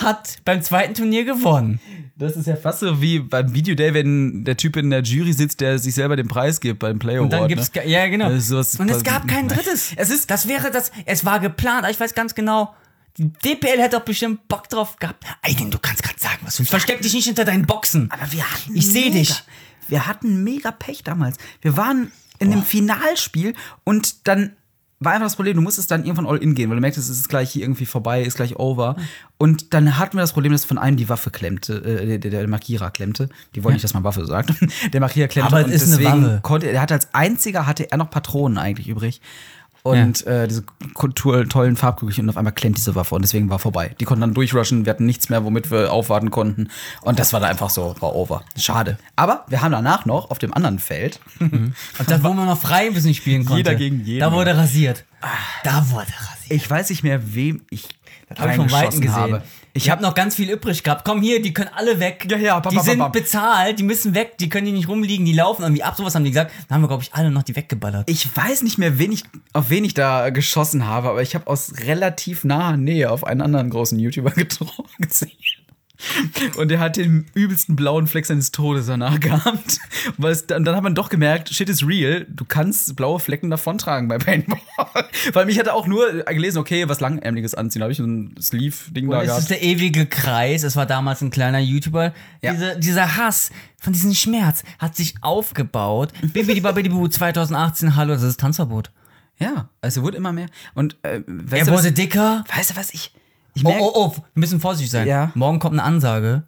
[0.00, 1.80] hat beim zweiten Turnier gewonnen.
[2.16, 5.60] Das ist ja fast so wie beim Videoday, wenn der Typ in der Jury sitzt,
[5.60, 7.42] der sich selber den Preis gibt beim Play Und Award.
[7.42, 7.86] dann gibt's, ne?
[7.88, 8.28] ja genau.
[8.28, 9.92] Das ist sowas- und es gab kein drittes.
[9.96, 12.74] Es ist, das wäre das, es war geplant, aber ich weiß ganz genau,
[13.16, 15.24] die DPL hätte doch bestimmt Bock drauf gehabt.
[15.42, 18.08] Aidin, du kannst gerade sagen, was du Versteck dich nicht hinter deinen Boxen.
[18.10, 19.42] Aber wir hatten Ich seh mega- dich.
[19.88, 21.38] Wir hatten mega Pech damals.
[21.62, 23.54] Wir waren in einem Finalspiel
[23.84, 24.56] und dann
[25.02, 27.18] war einfach das Problem, du musstest dann irgendwann all in gehen, weil du merktest, es
[27.18, 28.96] ist gleich hier irgendwie vorbei, ist gleich over.
[29.38, 32.46] Und dann hatten wir das Problem, dass von einem die Waffe klemmte, äh, der, der
[32.46, 33.30] Markierer klemmte.
[33.54, 34.52] Die wollen nicht, dass man Waffe sagt.
[34.92, 35.50] Der Markierer klemmte.
[35.50, 36.40] Aber es und ist eine deswegen Waffe.
[36.42, 39.22] konnte er hatte als einziger hatte er noch Patronen eigentlich übrig.
[39.82, 40.62] Und äh, diese
[40.94, 43.94] Kultur, tollen Farbkügelchen und auf einmal klemmt diese Waffe und deswegen war vorbei.
[43.98, 46.68] Die konnten dann durchrushen, wir hatten nichts mehr, womit wir aufwarten konnten.
[47.00, 48.42] Und das war dann einfach so, war over.
[48.56, 48.98] Schade.
[49.16, 51.74] Aber wir haben danach noch auf dem anderen Feld Und
[52.06, 53.58] da, wo man noch frei ein bisschen spielen konnte.
[53.58, 54.20] Jeder gegen jeden.
[54.20, 55.04] Da wurde rasiert.
[55.64, 56.50] Da wurde rasiert.
[56.50, 57.88] Ich weiß nicht mehr, wem ich
[58.28, 59.14] Das habe ich von Weitem gesehen.
[59.14, 59.42] habe.
[59.80, 61.06] Ich habe noch ganz viel übrig gehabt.
[61.06, 62.26] Komm hier, die können alle weg.
[62.30, 64.88] Ja, ja, bam, die bam, sind bam, bezahlt, die müssen weg, die können hier nicht
[64.88, 65.96] rumliegen, die laufen irgendwie ab.
[65.96, 66.52] Sowas haben die gesagt.
[66.68, 68.10] Dann haben wir, glaube ich, alle noch die weggeballert.
[68.10, 71.46] Ich weiß nicht mehr, wen ich, auf wen ich da geschossen habe, aber ich habe
[71.46, 75.30] aus relativ naher Nähe auf einen anderen großen YouTuber getroffen gesehen.
[76.56, 79.78] Und der hat den übelsten blauen Fleck seines Todes danach gehabt.
[80.22, 82.26] Es, dann, dann hat man doch gemerkt, shit is real.
[82.28, 84.58] Du kannst blaue Flecken davontragen bei Paintball.
[85.32, 87.80] Weil mich hatte auch nur gelesen, okay, was Langärmliches anziehen.
[87.80, 89.40] Da habe ich so ein Sleeve-Ding Und da gehabt.
[89.40, 90.62] ist der ewige Kreis.
[90.62, 92.12] Es war damals ein kleiner YouTuber.
[92.42, 92.52] Ja.
[92.52, 96.12] Diese, dieser Hass von diesem Schmerz hat sich aufgebaut.
[96.22, 98.90] Bibidi Babidi 2018, hallo, das ist Tanzverbot.
[99.38, 100.46] Ja, also wurde immer mehr.
[100.74, 102.44] Und äh, weißt Er du, wurde was, dicker.
[102.54, 103.12] weißt du, was ich.
[103.54, 105.06] Ich Oh, merk, oh, oh, wir müssen vorsichtig sein.
[105.08, 105.30] Ja.
[105.34, 106.44] Morgen kommt eine Ansage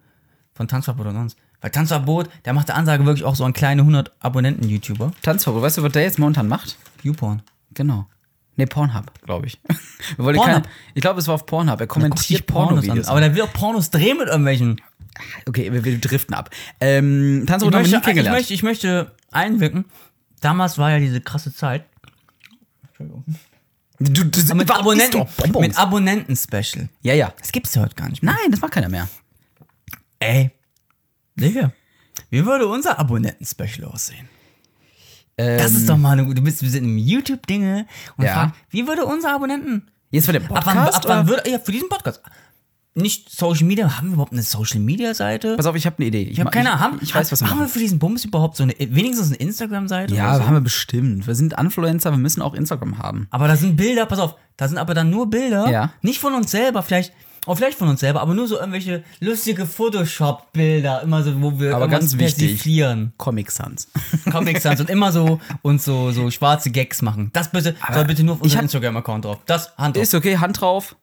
[0.53, 1.35] von Tanzverbot und uns.
[1.61, 5.11] Weil Tanzverbot, der macht der Ansage wirklich auch so an kleine 100 Abonnenten-YouTuber.
[5.21, 6.77] Tanzverbot, weißt du, was der jetzt momentan macht?
[7.01, 7.41] Viewporn.
[7.73, 8.07] Genau.
[8.55, 9.59] Nee, Pornhub, glaube ich.
[10.17, 10.43] Pornhub?
[10.45, 10.63] keine-
[10.93, 11.79] ich glaube, es war auf Pornhub.
[11.79, 13.03] Er kommentiert Pornos an.
[13.05, 14.79] Aber der will auch Pornos drehen mit irgendwelchen.
[15.47, 16.49] okay, wir, wir driften ab.
[16.79, 18.37] Ähm, Ich Tanzverbot haben wir nie ich, kennengelernt.
[18.37, 19.85] möchte, ich möchte einwirken.
[20.41, 21.85] Damals war ja diese krasse Zeit.
[24.11, 25.43] Du, du, Mit Abonnenten, isst du?
[25.43, 25.67] Bonbons?
[25.67, 26.89] mit Abonnenten-Special.
[27.01, 27.33] ja, ja.
[27.39, 28.33] Das gibt's heute gar nicht mehr.
[28.33, 29.07] Nein, das macht keiner mehr.
[30.19, 30.51] Ey.
[31.35, 31.71] Digga.
[32.29, 34.29] Wie würde unser Abonnenten-Special aussehen?
[35.37, 36.35] Ähm, Das ist doch mal eine gute.
[36.35, 37.87] Du bist, wir sind im YouTube-Dinge
[38.17, 38.33] und Ja.
[38.33, 39.89] fragen, wie würde unser Abonnenten.
[40.11, 40.67] Jetzt für den Ab Podcast?
[40.77, 41.49] wann, ab wann würde.
[41.49, 42.21] Ja, für diesen Podcast.
[42.95, 43.97] Nicht Social Media.
[43.97, 45.55] Haben wir überhaupt eine Social Media-Seite?
[45.55, 46.23] Pass auf, ich habe eine Idee.
[46.23, 46.99] Ich, Ich habe keine Ahnung.
[47.01, 48.73] Ich, ich weiß, was wir Haben wir für diesen Bums überhaupt so eine.
[48.77, 50.13] Wenigstens eine Instagram-Seite?
[50.13, 50.45] Ja, so?
[50.45, 51.25] haben wir bestimmt.
[51.25, 53.27] Wir sind Influencer, wir müssen auch Instagram haben.
[53.31, 55.69] Aber da sind Bilder, pass auf, da sind aber dann nur Bilder.
[55.69, 55.91] Ja.
[56.01, 57.13] Nicht von uns selber, vielleicht.
[57.45, 61.75] Auch vielleicht von uns selber, aber nur so irgendwelche lustige Photoshop-Bilder, immer so, wo wir
[61.75, 62.37] Aber ganz wichtig.
[62.47, 63.11] persiflieren.
[63.17, 63.89] Comic Sans.
[64.31, 67.31] Comic Sans und immer so und so, so schwarze Gags machen.
[67.33, 69.39] Das bitte, soll bitte nur auf unserem Instagram-Account drauf.
[69.45, 70.03] Das, Hand auf.
[70.03, 70.95] Ist okay, Hand drauf.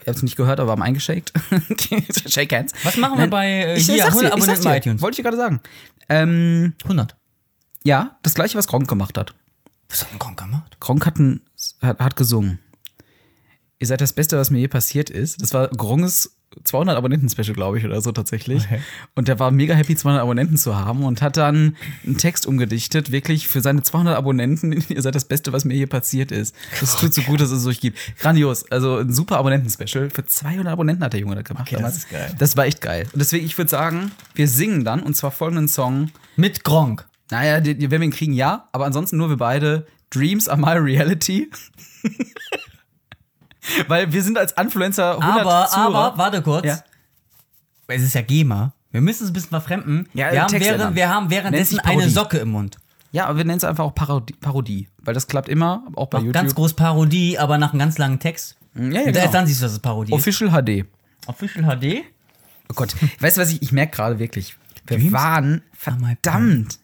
[0.00, 1.32] Ihr habt es nicht gehört, aber haben eingeshakt.
[2.26, 2.72] Shake hands.
[2.84, 4.76] Was machen wir bei, äh, ich, hier, ich sag's 100 dir, ich sag's Abonnenten bei
[4.76, 5.02] iTunes?
[5.02, 5.60] Wollte ich gerade sagen.
[6.08, 7.16] Ähm, 100.
[7.84, 9.34] ja, das gleiche, was Gronk gemacht hat.
[9.88, 10.76] Was hat denn Gronk gemacht?
[10.80, 11.42] Gronk hat, ein,
[11.82, 12.58] hat, hat gesungen.
[13.78, 15.40] Ihr seid das Beste, was mir je passiert ist.
[15.42, 18.64] Das war Gronges 200 Abonnenten-Special, glaube ich, oder so tatsächlich.
[18.64, 18.80] Okay.
[19.14, 23.12] Und der war mega happy, 200 Abonnenten zu haben und hat dann einen Text umgedichtet,
[23.12, 24.72] wirklich für seine 200 Abonnenten.
[24.88, 26.54] Ihr seid das Beste, was mir je passiert ist.
[26.80, 27.98] Das tut so gut, dass es euch gibt.
[28.18, 28.70] Grandios.
[28.70, 30.10] Also ein super Abonnenten-Special.
[30.10, 31.68] Für 200 Abonnenten hat der Junge das gemacht.
[31.70, 32.34] Okay, das ist geil.
[32.38, 33.06] Das war echt geil.
[33.12, 36.10] Und deswegen, ich würde sagen, wir singen dann und zwar folgenden Song.
[36.36, 37.06] Mit Gronk.
[37.30, 39.86] Naja, wenn wir ihn kriegen, ja, aber ansonsten nur wir beide.
[40.10, 41.48] Dreams are my reality.
[43.88, 45.86] Weil wir sind als Influencer 100 Aber, Zuhörer.
[45.86, 46.66] aber, warte kurz.
[46.66, 46.82] Ja.
[47.88, 48.72] Es ist ja GEMA.
[48.92, 50.08] Wir müssen es ein bisschen verfremden.
[50.14, 52.08] Ja, wir, haben während, wir haben währenddessen eine.
[52.08, 52.78] Socke im Mund.
[53.12, 56.18] Ja, aber wir nennen es einfach auch Parodie, Parodie weil das klappt immer, auch bei
[56.18, 56.34] Auch YouTube.
[56.34, 58.56] ganz groß Parodie, aber nach einem ganz langen Text.
[58.74, 59.30] Ja, ja, genau.
[59.32, 60.18] Dann siehst du, dass es Parodie ist.
[60.18, 60.84] Official HD.
[61.26, 62.04] Official HD.
[62.68, 64.54] Oh Gott, weißt du was ich, ich merke gerade wirklich,
[64.86, 66.78] wir Dreams waren are my verdammt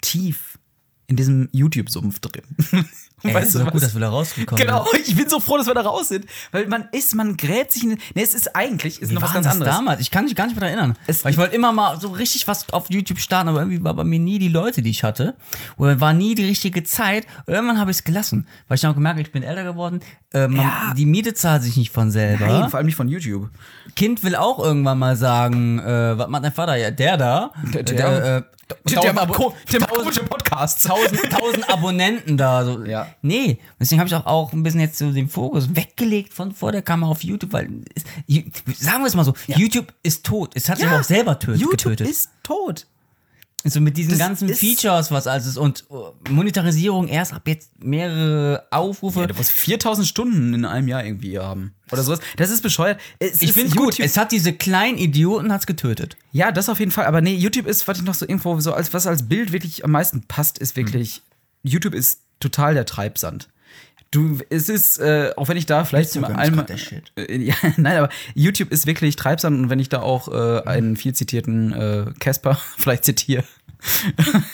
[0.00, 0.58] tief
[1.06, 2.42] in diesem YouTube-Sumpf drin.
[3.22, 3.72] Ey, weißt ist du so was?
[3.72, 6.26] gut, dass wir da rausgekommen Genau, ich bin so froh, dass wir da raus sind,
[6.52, 7.90] weil man ist, man gräbt sich in.
[7.90, 9.74] Ne, es ist eigentlich ist Wie noch was ganz das anderes.
[9.74, 10.00] damals?
[10.00, 10.98] Ich kann mich gar nicht mehr daran erinnern.
[11.06, 13.94] Es- weil ich wollte immer mal so richtig was auf YouTube starten, aber irgendwie war
[13.94, 15.34] bei mir nie die Leute, die ich hatte.
[15.76, 17.26] Oder war nie die richtige Zeit.
[17.46, 18.46] Und irgendwann habe ich es gelassen.
[18.68, 20.00] Weil ich dann auch gemerkt habe, ich bin älter geworden.
[20.32, 20.94] Äh, man, Ja.
[20.96, 22.46] Die Miete zahlt sich nicht von selber.
[22.46, 23.48] Nein, vor allem nicht von YouTube.
[23.96, 26.76] Kind will auch irgendwann mal sagen, äh, was macht dein Vater?
[26.76, 27.50] Ja, der da.
[27.74, 28.42] Der- der, der- äh,
[28.86, 30.84] Der, tausend macht Abo- ko- der macht tausend- komische Podcasts.
[30.84, 32.64] tausend, tausend Abonnenten da.
[32.66, 32.84] So.
[33.08, 33.14] Ja.
[33.22, 36.72] Nee, deswegen habe ich auch, auch ein bisschen jetzt so den Fokus weggelegt von vor
[36.72, 37.68] der Kamera auf YouTube, weil,
[38.26, 40.52] sagen wir es mal so, YouTube ist tot.
[40.54, 42.08] Es hat sich aber auch selber töt, YouTube getötet.
[42.08, 42.86] ist tot.
[43.64, 47.82] so mit diesen das ganzen Features, was alles ist und äh, Monetarisierung erst ab jetzt
[47.82, 49.20] mehrere Aufrufe.
[49.20, 51.74] Ja, du musst 4000 Stunden in einem Jahr irgendwie haben.
[51.90, 52.20] Oder sowas.
[52.36, 53.00] Das ist bescheuert.
[53.18, 53.98] Es ich finde es gut.
[53.98, 56.16] Es hat diese kleinen Idioten hat's getötet.
[56.32, 57.06] Ja, das auf jeden Fall.
[57.06, 59.84] Aber nee, YouTube ist, was ich noch so irgendwo so als was als Bild wirklich
[59.84, 61.22] am meisten passt, ist wirklich
[61.62, 63.48] YouTube ist total der Treibsand.
[64.10, 66.64] Du, es ist, äh, auch wenn ich da vielleicht ist einmal.
[67.16, 70.96] Äh, ja, nein, aber YouTube ist wirklich Treibsand und wenn ich da auch äh, einen
[70.96, 73.44] viel zitierten äh, Casper vielleicht zitiere.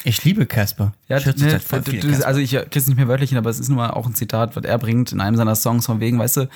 [0.05, 0.93] Ich liebe Casper.
[1.09, 3.49] Ja, ich ne, voll du- du- also ich kriege es nicht mehr wörtlich hin, aber
[3.51, 6.01] es ist nun mal auch ein Zitat, was er bringt in einem seiner Songs von
[6.01, 6.49] wegen, weißt du,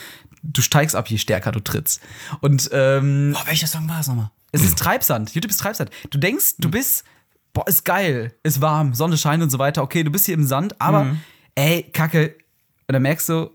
[0.43, 2.01] du steigst ab, je stärker du trittst.
[2.41, 4.31] Und ähm, Boah, welcher Song war es nochmal?
[4.51, 5.35] es ist Treibsand.
[5.35, 5.91] YouTube ist Treibsand.
[6.11, 7.05] Du denkst, du bist,
[7.53, 9.83] boah, ist geil, ist warm, Sonne scheint und so weiter.
[9.83, 11.17] Okay, du bist hier im Sand, aber
[11.55, 12.37] ey, Kacke.
[12.87, 13.51] Und dann merkst du,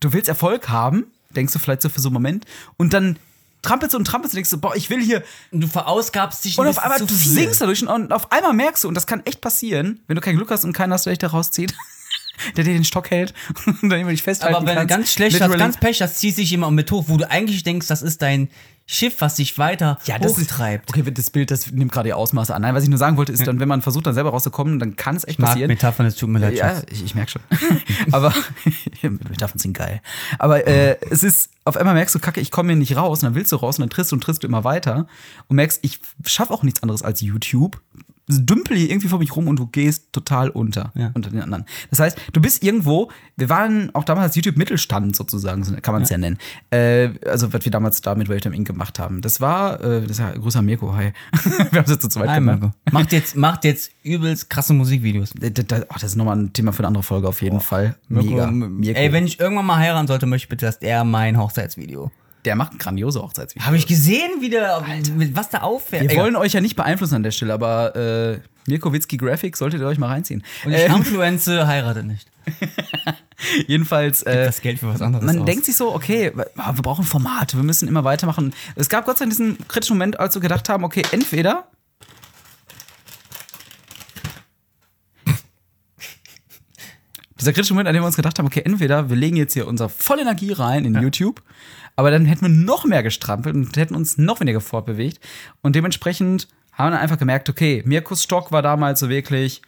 [0.00, 2.44] du willst Erfolg haben, denkst du vielleicht so für so einen Moment,
[2.76, 3.18] und dann
[3.62, 5.22] trampelst du und trampelst und denkst du, boah, ich will hier.
[5.50, 8.88] Du verausgabst dich ein Und auf einmal, du singst dadurch und auf einmal merkst du,
[8.88, 11.18] und das kann echt passieren, wenn du kein Glück hast und keinen hast, der dich
[11.18, 11.74] da rauszieht,
[12.56, 13.34] der dir den Stock hält
[13.82, 14.94] und dann immer dich festhalten Aber wenn du kannst.
[14.94, 17.88] ganz schlecht hast, ganz Pech hast, ziehst dich jemand mit hoch, wo du eigentlich denkst,
[17.88, 18.48] das ist dein
[18.90, 20.88] Schiff, was dich weiter Ja, das ist, hochtreibt.
[20.88, 22.62] okay, das Bild, das nimmt gerade die Ausmaße an.
[22.62, 24.96] Nein, was ich nur sagen wollte, ist dann, wenn man versucht, dann selber rauszukommen, dann
[24.96, 25.68] kann es echt Mag passieren.
[25.68, 26.54] Metaphern, es tut mir leid.
[26.54, 27.42] Ja, ich, ich merke schon.
[28.12, 28.32] Aber
[29.02, 30.00] Metaphern sind geil.
[30.38, 33.18] Aber äh, es ist, auf einmal merkst du, Kacke, ich komme hier nicht raus.
[33.18, 35.06] Und dann willst du raus und dann trittst du und trittst du immer weiter.
[35.48, 37.78] Und merkst, ich schaffe auch nichts anderes als YouTube.
[38.28, 41.10] Dümpel hier irgendwie vor mich rum und du gehst total unter, Ja.
[41.14, 41.64] unter den anderen.
[41.90, 46.10] Das heißt, du bist irgendwo, wir waren auch damals YouTube-Mittelstand sozusagen, so kann man es
[46.10, 46.18] ja.
[46.18, 46.38] nennen.
[46.70, 48.66] Äh, also, was wir damals da mit Wave Inc.
[48.66, 49.22] gemacht haben.
[49.22, 51.12] Das war, äh, das ist ja größer Mirko, hi.
[51.70, 52.74] wir haben es jetzt zu zweit Hi, gemacht.
[52.90, 55.32] Macht jetzt, macht jetzt übelst krasse Musikvideos.
[55.38, 57.96] Das, das, oh, das ist nochmal ein Thema für eine andere Folge auf jeden Fall.
[58.08, 58.50] Mega.
[58.50, 59.00] Mirko, Mirko.
[59.00, 62.10] Ey, wenn ich irgendwann mal heiraten sollte, möchte ich bitte, dass er mein Hochzeitsvideo.
[62.48, 63.66] Der macht ein grandiose Hochzeitsvideo.
[63.66, 64.82] Habe ich gesehen, wie der,
[65.14, 66.08] mit was da auffällt.
[66.08, 69.82] Wir wollen euch ja nicht beeinflussen an der Stelle, aber äh, Mirko Witzki Graphic solltet
[69.82, 70.42] ihr euch mal reinziehen.
[70.64, 72.26] Und ich Ähm, Influenze heirate nicht.
[73.66, 75.44] jedenfalls, äh, das Geld für was anderes man aus.
[75.44, 78.54] denkt sich so, okay, wir brauchen Formate, wir müssen immer weitermachen.
[78.76, 81.68] Es gab Gott sei Dank diesen kritischen Moment, als wir gedacht haben, okay, entweder
[87.38, 89.66] dieser kritische Moment, an dem wir uns gedacht haben, okay, entweder wir legen jetzt hier
[89.66, 91.42] unsere volle Energie rein in YouTube,
[91.98, 95.18] aber dann hätten wir noch mehr gestrampelt und hätten uns noch weniger fortbewegt.
[95.62, 99.62] Und dementsprechend haben wir dann einfach gemerkt, okay, Mirkus Stock war damals so wirklich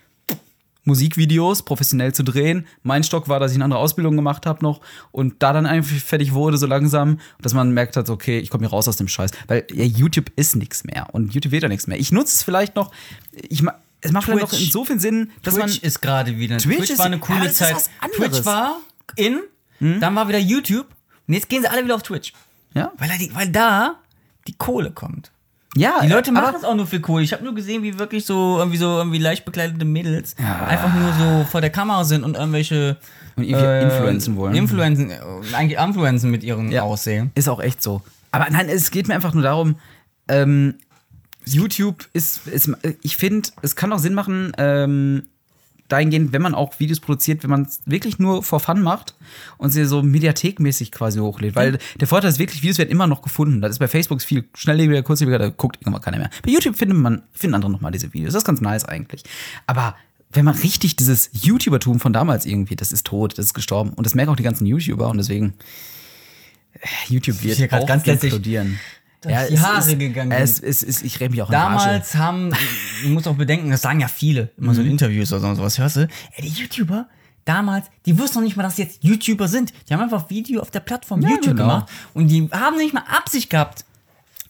[0.85, 2.69] Musikvideos professionell zu drehen.
[2.85, 5.97] Mein Stock war, dass ich eine andere Ausbildung gemacht habe noch und da dann einfach
[5.97, 9.09] fertig wurde so langsam, dass man merkt hat, okay, ich komme hier raus aus dem
[9.09, 11.99] Scheiß, weil ja, YouTube ist nichts mehr und YouTube wird ja nichts mehr.
[11.99, 12.93] Ich nutze es vielleicht noch,
[13.33, 13.65] ich
[14.03, 14.67] es macht vielleicht noch Twitch.
[14.67, 16.59] insofern Sinn, dass Twitch man ist gerade wieder.
[16.59, 17.75] Twitch Twitch, ist- war eine coole Zeit.
[18.01, 18.11] Hm?
[18.15, 18.77] Twitch war
[19.17, 19.41] in,
[19.81, 20.87] dann war wieder YouTube
[21.31, 22.33] und jetzt gehen sie alle wieder auf Twitch.
[22.75, 23.95] ja, Weil da, die, weil da
[24.49, 25.31] die Kohle kommt.
[25.77, 27.23] ja, Die Leute machen aber- es auch nur für Kohle.
[27.23, 31.13] Ich habe nur gesehen, wie wirklich so irgendwie so irgendwie leicht bekleidete Mädels einfach nur
[31.13, 32.97] so vor der Kamera sind und irgendwelche
[33.37, 34.55] Und irgendwie influenzen wollen.
[34.57, 35.19] Influenzen, äh,
[35.55, 36.83] eigentlich influenzen mit ihrem Ja.
[36.83, 37.31] Aussehen.
[37.37, 38.03] Ist auch echt so.
[38.33, 39.77] Aber nein, es geht mir einfach nur darum,
[40.29, 40.75] ähm,
[41.47, 42.71] YouTube ist, ist
[43.03, 45.25] ich finde, es kann auch Sinn machen, ähm,
[45.91, 49.15] dahingehend, wenn man auch Videos produziert, wenn man es wirklich nur for fun macht
[49.59, 51.55] und sie so mediathekmäßig quasi hochlädt.
[51.57, 53.61] Weil der Vorteil ist wirklich, Videos werden immer noch gefunden.
[53.61, 56.31] Das ist bei Facebook viel schnelllebiger, kurzlebiger, da guckt irgendwann keiner mehr.
[56.43, 58.33] Bei YouTube findet man, finden andere nochmal diese Videos.
[58.33, 59.23] Das ist ganz nice eigentlich.
[59.67, 59.97] Aber
[60.33, 63.91] wenn man richtig dieses YouTubertum von damals irgendwie, das ist tot, das ist gestorben.
[63.95, 65.55] Und das merken auch die ganzen YouTuber und deswegen,
[66.75, 68.79] äh, YouTube wird hier auch ganz letztlich- implodieren.
[69.29, 71.53] Die es Haare ist, gegangen Es, es, es, ich rede mich auch in.
[71.53, 72.51] Damals haben,
[73.03, 74.75] du musst auch bedenken, das sagen ja viele, immer Mhm.
[74.77, 76.01] so in Interviews oder sowas, hörst du,
[76.37, 77.07] ey, die YouTuber,
[77.45, 79.73] damals, die wussten noch nicht mal, dass sie jetzt YouTuber sind.
[79.89, 81.63] Die haben einfach Video auf der Plattform Ja, YouTube genau.
[81.69, 83.85] gemacht und die haben nicht mal Absicht gehabt,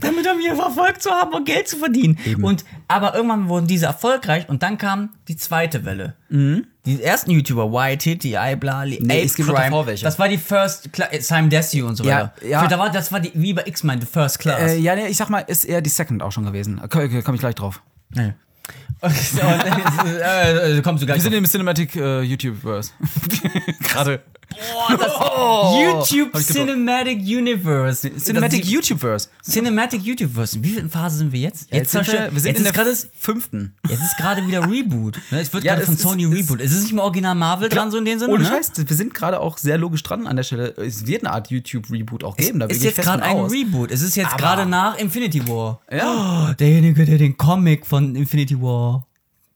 [0.00, 2.18] damit um ihr Erfolg zu haben und Geld zu verdienen.
[2.42, 6.14] Und, aber irgendwann wurden diese erfolgreich und dann kam die zweite Welle.
[6.86, 8.96] Die ersten YouTuber, White Hit, die Ibla, Mhm.
[9.00, 10.04] Nee, es gibt davor welche.
[10.04, 12.46] das war die First, Cla- äh, Simon Desue und so Ja, weiter.
[12.46, 12.66] ja.
[12.66, 14.72] Da war, das war die, wie bei X-Men, die First Class.
[14.72, 16.80] Äh, ja, nee, ich sag mal, ist eher die Second auch schon gewesen.
[16.88, 17.82] Komme komm ich gleich drauf.
[18.14, 18.32] Nee.
[19.00, 19.12] Und,
[20.22, 21.38] äh, äh, kommst du gleich Wir sind drauf.
[21.38, 22.92] im Cinematic äh, YouTube-Verse.
[23.80, 24.20] Gerade.
[24.72, 26.32] Boah, das YouTube.
[26.38, 28.10] Cinematic Universe.
[28.18, 29.28] Cinematic Das- YouTube-Verse.
[29.42, 30.62] Cinematic Universe.
[30.62, 31.72] Wie viel Phase sind wir jetzt?
[31.72, 33.74] Jetzt sind zerstört- wir, wir sind jetzt in ist der fünften.
[33.88, 35.18] jetzt ist gerade wieder Reboot.
[35.30, 36.60] Ne, Es wird Ja, gerade es von ist- Sony es- Reboot.
[36.60, 38.32] Es ist nicht mehr original Marvel dran, so in dem Sinne.
[38.32, 38.48] Ohne ne?
[38.48, 40.74] Scheiß, wir sind gerade auch sehr logisch dran an der Stelle.
[40.76, 42.60] Es wird eine Art YouTube-Reboot auch geben.
[42.60, 43.52] Da bin Ist jetzt gerade ein aus.
[43.52, 43.90] Reboot.
[43.90, 45.80] Es ist jetzt gerade nach Infinity War.
[45.90, 46.48] Ja.
[46.50, 49.06] Oh, derjenige, der den Comic von Infinity War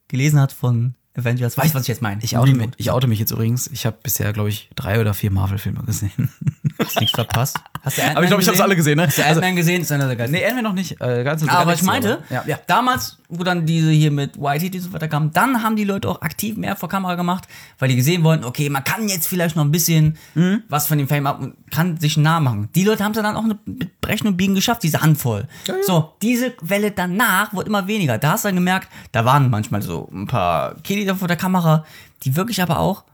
[0.09, 2.23] gelesen hat von Avengers, weiß, was ich jetzt meine.
[2.25, 3.69] Ich oute, mich, ich oute mich jetzt übrigens.
[3.69, 6.33] Ich habe bisher, glaube ich, drei oder vier Marvel-Filme gesehen.
[6.79, 7.59] Hast nichts verpasst.
[7.85, 8.65] Hast du Ant-Man Aber ich glaube, ich habe gesehen?
[8.65, 8.97] alle gesehen.
[8.97, 9.07] Ne?
[9.07, 9.83] Hast du Ant-Man gesehen?
[9.83, 10.39] Ist einer der geilsten.
[10.41, 11.01] nee, Ant-Man noch nicht.
[11.01, 12.59] Äh, ganz aber ich meinte, Ja, ja.
[12.67, 16.09] damals, wo dann diese hier mit Whitey und so weiter kam, dann haben die Leute
[16.09, 17.47] auch aktiv mehr vor Kamera gemacht,
[17.79, 20.63] weil die gesehen wollten, okay, man kann jetzt vielleicht noch ein bisschen Mhm.
[20.69, 22.69] was von dem Fame ab und kann sich einen Namen machen.
[22.75, 25.47] Die Leute haben es dann auch mit Brechen und Biegen geschafft, diese Handvoll.
[25.87, 28.17] So, diese Welle danach wurde immer weniger.
[28.19, 31.37] Da hast du dann gemerkt, da waren manchmal so ein paar Kiddies da vor der
[31.37, 31.85] Kamera,
[32.23, 33.05] die wirklich aber auch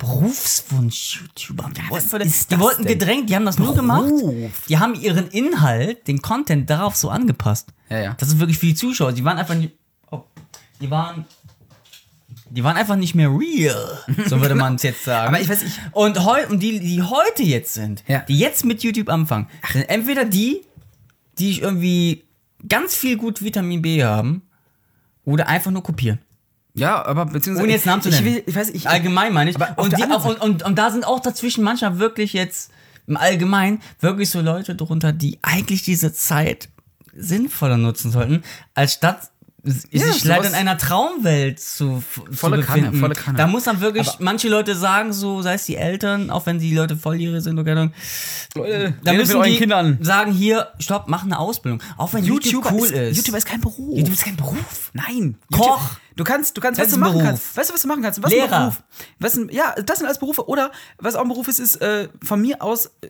[0.00, 1.74] Berufswunsch-YouTuber haben.
[1.74, 2.98] Die, wollten, ist die das wollten denn?
[2.98, 4.06] gedrängt, die haben das nur gemacht.
[4.08, 4.50] Beruf.
[4.68, 7.68] Die haben ihren Inhalt, den Content darauf so angepasst.
[7.88, 8.14] Ja, ja.
[8.18, 9.12] Das ist wirklich für die Zuschauer.
[9.12, 9.74] Die waren einfach nicht.
[10.10, 10.22] Oh,
[10.80, 11.24] die waren.
[12.52, 13.98] Die waren einfach nicht mehr real.
[14.26, 15.28] So würde man es jetzt sagen.
[15.28, 18.20] Aber ich weiß, ich- Und, heu, und die, die heute jetzt sind, Ja.
[18.20, 20.62] die jetzt mit YouTube anfangen, sind entweder die,
[21.38, 22.24] die ich irgendwie
[22.68, 24.42] ganz viel gut Vitamin B haben,
[25.24, 26.18] oder einfach nur kopieren.
[26.74, 27.64] Ja, aber beziehungsweise.
[27.64, 28.36] Ohne jetzt Namen zu ich, nennen.
[28.36, 28.88] will, ich weiß, ich.
[28.88, 29.56] Allgemein meine ich.
[29.76, 32.70] Und, die, auch, und, und, und da sind auch dazwischen manchmal wirklich jetzt
[33.06, 36.68] im Allgemeinen wirklich so Leute drunter, die eigentlich diese Zeit
[37.12, 38.42] sinnvoller nutzen sollten,
[38.74, 39.30] als statt
[39.62, 43.00] sich sowas- leider in einer Traumwelt zu, zu Volle Kanne, befinden.
[43.00, 43.38] volle Kanne.
[43.38, 46.58] Da muss dann wirklich Aber- manche Leute sagen, so sei es die Eltern, auch wenn
[46.58, 47.94] die Leute volljährig sind oder keine Ahnung,
[48.54, 49.98] Leute, da müssen die Kindern.
[50.00, 51.82] sagen hier, stopp, mach eine Ausbildung.
[51.96, 53.16] Auch wenn YouTube cool ist, ist.
[53.18, 53.96] YouTuber ist kein Beruf.
[53.98, 54.90] YouTube ist kein Beruf.
[54.92, 55.36] Nein.
[55.52, 55.58] Koch.
[55.60, 55.80] YouTube-
[56.16, 57.24] Du kannst, du kannst, Das was du machen Beruf.
[57.28, 57.56] kannst.
[57.56, 58.22] Weißt du, was du machen kannst?
[58.22, 58.44] Was Lehrer.
[58.56, 58.82] ein Beruf?
[59.20, 60.46] Was ein, ja, das sind alles Berufe.
[60.48, 63.08] Oder was auch ein Beruf ist, ist äh, von mir aus äh,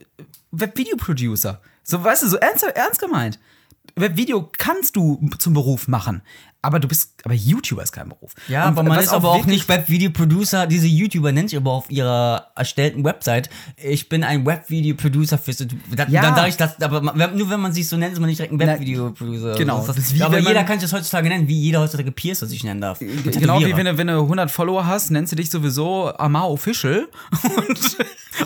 [0.52, 1.60] Webvideo-Producer.
[1.82, 3.38] So, weißt du, so ernst, ernst gemeint.
[4.00, 6.22] Webvideo kannst du zum Beruf machen.
[6.62, 8.35] Aber du bist, aber YouTuber ist kein Beruf.
[8.46, 10.66] Ja, Und aber man ist aber auch nicht Webvideo-Producer.
[10.66, 13.49] Diese YouTuber nennt sich aber auf ihrer erstellten Website.
[13.83, 15.53] Ich bin ein Webvideo-Producer für.
[15.55, 16.20] Da, Ja.
[16.23, 18.53] Dann darf ich das, aber nur wenn man sich so nennt, ist man nicht direkt
[18.53, 19.55] ein Webvideo-Producer.
[19.57, 19.79] genau.
[19.87, 22.62] Das Das wie aber jeder kann sich das heutzutage nennen, wie jeder heutzutage Piercer sich
[22.62, 22.99] nennen darf.
[22.99, 27.09] Genau wie wenn du, wenn du 100 Follower hast, nennst du dich sowieso Amar Official
[27.57, 27.96] und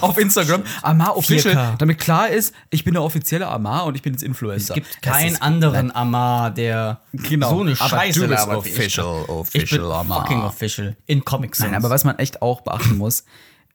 [0.00, 1.76] auf Instagram Amar Official, 4K.
[1.78, 4.70] damit klar ist, ich bin der offizielle Amar und ich bin jetzt Influencer.
[4.70, 7.50] Es gibt keinen anderen Amar, der Genau.
[7.50, 8.74] so eine Aber Scheiße du bist wie ich.
[8.76, 10.96] official, Ich bin official fucking official.
[11.06, 11.60] In Comics.
[11.60, 13.24] Nein, aber was man echt auch beachten muss,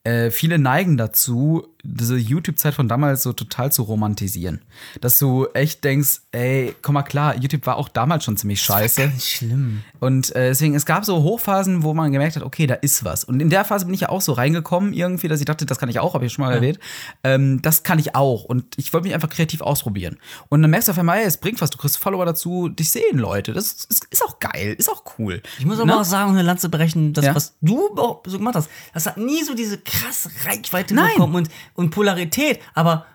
[0.04, 4.62] äh, viele neigen dazu, diese YouTube-Zeit von damals so total zu romantisieren.
[5.00, 9.12] Dass du echt denkst, ey, komm mal klar, YouTube war auch damals schon ziemlich scheiße.
[9.20, 9.82] Schlimm.
[10.00, 13.24] Und äh, deswegen, es gab so Hochphasen, wo man gemerkt hat, okay, da ist was.
[13.24, 15.80] Und in der Phase bin ich ja auch so reingekommen irgendwie, dass ich dachte, das
[15.80, 16.80] kann ich auch, habe ich schon mal erwähnt.
[17.24, 18.44] Ähm, das kann ich auch.
[18.44, 20.18] Und ich wollte mich einfach kreativ ausprobieren.
[20.50, 22.92] Und dann merkst du auf einmal, ey, es bringt was, du kriegst Follower dazu, dich
[22.92, 23.54] sehen Leute.
[23.54, 25.42] Das ist, ist auch geil, ist auch cool.
[25.60, 25.98] Ich muss aber Ne?
[26.00, 27.36] auch sagen, eine Lanze brechen, das, Ja.
[27.36, 27.90] was du
[28.26, 31.12] so gemacht hast, das hat nie so diese krasse Reichweite Nein.
[31.16, 33.06] bekommen und, und Polarität, aber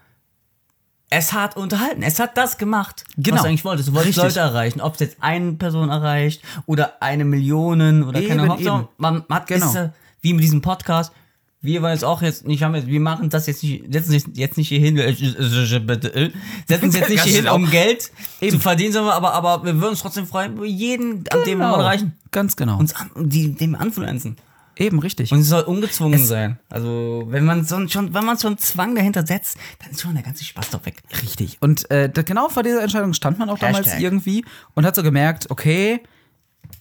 [1.11, 3.37] es hat unterhalten, es hat das gemacht, Genau.
[3.37, 3.89] was du eigentlich wolltest.
[3.89, 4.35] Du wolltest Richtig.
[4.37, 8.49] Leute erreichen, ob es jetzt eine Person erreicht oder eine Million oder keine Eben, Ahnung.
[8.51, 8.89] Hauptsache, eben.
[8.99, 9.67] Man hat Genau.
[9.67, 9.91] ist, äh,
[10.23, 11.13] wie mit diesem Podcast.
[11.61, 14.25] Wir wollen jetzt auch jetzt nicht, haben jetzt, wir machen das jetzt nicht, setzen uns
[14.35, 16.31] jetzt nicht hier hin, äh, äh,
[16.67, 17.55] setzen uns jetzt nicht hier hin, schlau.
[17.55, 18.11] um Geld
[18.41, 18.51] Eben.
[18.57, 21.81] zu verdienen, sondern aber, aber wir würden uns trotzdem freuen jeden, an dem wir mal
[21.81, 22.13] erreichen.
[22.33, 22.79] Ganz genau.
[22.79, 24.37] Uns an, die, dem anfluenzen.
[24.77, 25.33] Eben, richtig.
[25.33, 26.59] Und es soll ungezwungen Es- sein.
[26.69, 30.15] Also, wenn man so schon, wenn man so einen Zwang dahinter setzt, dann ist schon
[30.15, 31.03] der ganze Spaß doch weg.
[31.23, 31.59] Richtig.
[31.61, 34.03] Und äh, genau vor dieser Entscheidung stand man auch damals Hashtag.
[34.03, 36.01] irgendwie und hat so gemerkt, okay,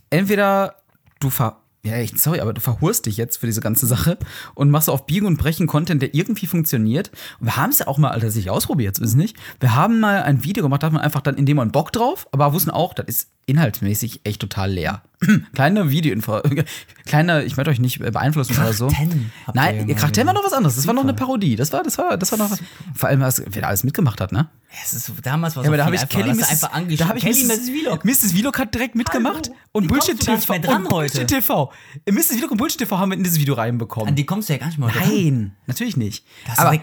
[0.10, 0.76] entweder
[1.20, 4.18] du ver ja, ich, sorry, aber du verhurst dich jetzt für diese ganze Sache
[4.56, 7.12] und machst so auf Biegen und Brechen Content, der irgendwie funktioniert.
[7.42, 9.36] Und wir haben es ja auch mal tatsächlich ausprobiert, so ist nicht.
[9.60, 11.92] Wir haben mal ein Video gemacht, da hat man einfach dann in dem man Bock
[11.92, 15.02] drauf, aber wussten auch, das ist inhaltsmäßig echt total leer.
[15.54, 16.42] Kleine Videoinfo,
[17.06, 18.90] kleine, ich möchte euch nicht beeinflussen oder so.
[18.90, 19.08] Ihr ja
[19.54, 20.76] Nein, mal Krachten war noch was anderes.
[20.76, 21.56] Das war noch eine Parodie.
[21.56, 22.60] Das war, das war, das war noch was.
[22.94, 24.50] Vor allem, was, wer da alles mitgemacht hat, ne?
[24.84, 26.34] Es ist, damals war Ja, so aber da habe ich Kelly.
[26.34, 26.50] Mrs.
[26.50, 27.08] Einfach da angeschrieben.
[27.08, 27.70] habe ich Kelly Mrs.
[27.70, 28.06] Vlog.
[28.06, 28.32] Mrs.
[28.34, 31.28] Vlog hat direkt mitgemacht Hallo, und Bullshit TV dran und Bullshit?
[31.28, 31.72] TV.
[32.10, 32.36] Mrs.
[32.38, 34.10] Vlog und Bullshit TV haben wir in dieses Video reinbekommen.
[34.10, 35.04] An die kommst du ja gar nicht mal dran.
[35.08, 36.26] Nein, natürlich nicht.
[36.48, 36.78] Das Aber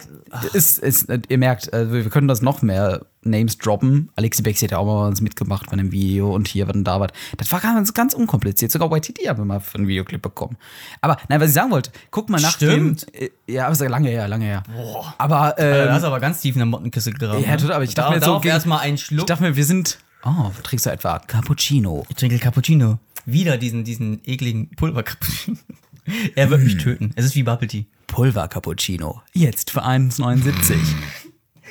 [0.54, 4.08] ist, ist, ihr merkt, äh, wir können das noch mehr Names droppen.
[4.16, 6.84] Alexi Bexi hat ja auch mal was mitgemacht bei einem Video und hier, was denn
[6.84, 7.08] da war.
[7.36, 8.72] Das war ganz, ganz unkompliziert.
[8.72, 10.56] Sogar YTT haben wir mal für einen Videoclip bekommen.
[11.02, 13.06] Aber, nein, was ich sagen wollte, guck mal nach Stimmt.
[13.14, 13.20] dem.
[13.22, 14.62] Äh, ja, aber es ist lange her, lange her.
[14.74, 15.14] Boah.
[15.18, 17.42] Aber, Äh, ähm, du hast aber ganz tief in der Mottenkiste gegraben.
[17.44, 17.56] Ja, ne?
[17.58, 19.26] total, aber ich dachte Da- mir so erstmal einen ich Schluck.
[19.26, 19.98] dachte mir, wir sind.
[20.24, 22.04] Oh, trinkst du etwa Cappuccino?
[22.08, 22.98] Ich trinke Cappuccino.
[23.26, 25.58] Wieder diesen, diesen ekligen Pulver-Cappuccino.
[26.36, 27.12] er wird mich töten.
[27.16, 27.86] Es ist wie Bubble Tea.
[28.06, 29.22] Pulver Cappuccino.
[29.34, 30.76] Jetzt für 1,79.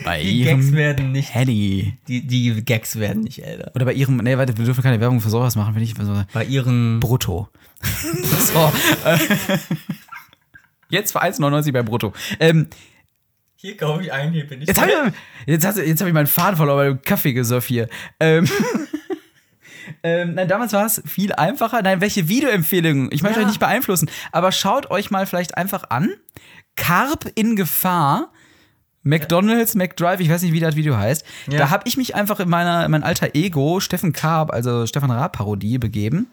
[0.03, 1.97] Bei Die Gags ihrem werden nicht, Henny.
[2.07, 3.71] die, die Gags werden nicht älter.
[3.75, 4.17] Oder bei ihrem.
[4.17, 5.93] Nee, warte, wir dürfen keine Werbung für sowas machen, wenn ich.
[5.99, 7.49] So, Bei ihren Brutto.
[8.39, 8.71] so.
[10.89, 12.13] Jetzt für 1,99 bei Brutto.
[12.39, 12.67] Ähm,
[13.55, 14.67] Hier kaufe ich ein, hier bin ich.
[14.67, 15.13] jetzt habe ich,
[15.45, 17.88] jetzt, hast jetzt hab ich meinen Faden verloren bei dem Kaffeegesurf hier.
[18.19, 18.49] Ähm,
[20.03, 21.81] ähm, nein, damals war es viel einfacher.
[21.83, 23.09] Nein, welche Videoempfehlungen?
[23.12, 23.45] Ich möchte Ja.
[23.45, 26.09] euch nicht beeinflussen, aber schaut euch mal vielleicht einfach an.
[26.75, 28.31] Carp in Gefahr.
[29.03, 31.25] McDonalds, McDrive, ich weiß nicht, wie das Video heißt.
[31.49, 31.57] Ja.
[31.57, 35.12] Da habe ich mich einfach in meiner, in mein alter Ego, Steffen Karp, also Stefan
[35.12, 36.27] Raab-Parodie, begeben.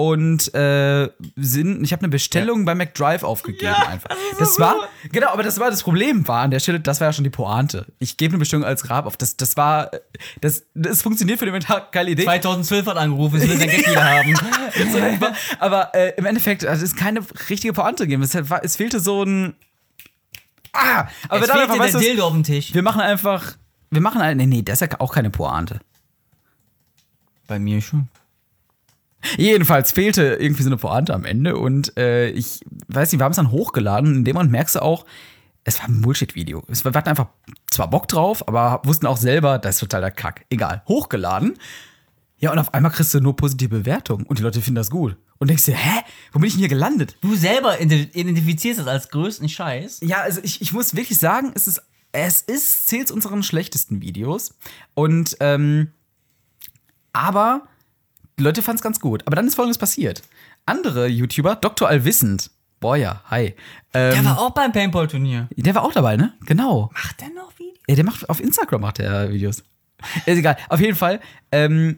[0.00, 4.08] Und äh, sind, ich habe eine Bestellung bei McDrive aufgegeben einfach.
[4.38, 7.12] Das, war, genau, aber das war das Problem war an der Stelle, das war ja
[7.12, 7.84] schon die Pointe.
[7.98, 9.18] Ich gebe eine Bestellung als Raab auf.
[9.18, 9.90] Das, das war,
[10.40, 12.24] das, das funktioniert für den Moment geile Idee.
[12.24, 14.34] 2012 hat angerufen, es will sein Geld wieder haben.
[15.58, 18.22] Aber äh, im Endeffekt, also es ist keine richtige Pointe gegeben.
[18.22, 19.54] Es, es fehlte so ein.
[20.72, 21.08] Ah!
[21.28, 22.72] Aber es dann einfach, weißt der Dildo auf dem Tisch.
[22.74, 23.56] wir machen einfach.
[23.90, 24.36] Wir machen ein.
[24.36, 25.80] Nee, nee, das ist ja auch keine Pointe.
[27.46, 28.08] Bei mir schon.
[29.36, 33.32] Jedenfalls fehlte irgendwie so eine Pointe am Ende und äh, ich weiß nicht, wir haben
[33.32, 34.14] es dann hochgeladen.
[34.16, 35.04] In dem Moment merkst du auch,
[35.64, 36.62] es war ein Bullshit-Video.
[36.68, 37.26] Es- Wir hatten einfach
[37.70, 40.46] zwar Bock drauf, aber wussten auch selber, das ist total der Kack.
[40.48, 40.82] Egal.
[40.88, 41.58] Hochgeladen.
[42.38, 45.16] Ja, und auf einmal kriegst du nur positive Bewertungen und die Leute finden das gut.
[45.40, 46.02] Und denkst dir, hä?
[46.32, 47.16] Wo bin ich denn hier gelandet?
[47.22, 50.00] Du selber ident- identifizierst das als größten Scheiß.
[50.02, 54.02] Ja, also ich, ich muss wirklich sagen, es ist, es ist, zählt zu unseren schlechtesten
[54.02, 54.54] Videos.
[54.94, 55.92] Und, ähm,
[57.12, 57.66] aber
[58.38, 59.22] die Leute fanden es ganz gut.
[59.26, 60.22] Aber dann ist folgendes passiert.
[60.66, 61.88] Andere YouTuber, Dr.
[61.88, 63.54] Allwissend, boah ja, hi.
[63.94, 65.48] Ähm, Der war auch beim Paintball-Turnier.
[65.56, 66.34] der war auch dabei, ne?
[66.46, 66.90] Genau.
[66.92, 67.78] Macht der noch Videos?
[67.88, 69.58] Ja, der macht auf Instagram macht er Videos.
[70.26, 70.56] Ist egal.
[70.68, 71.96] Auf jeden Fall, ähm,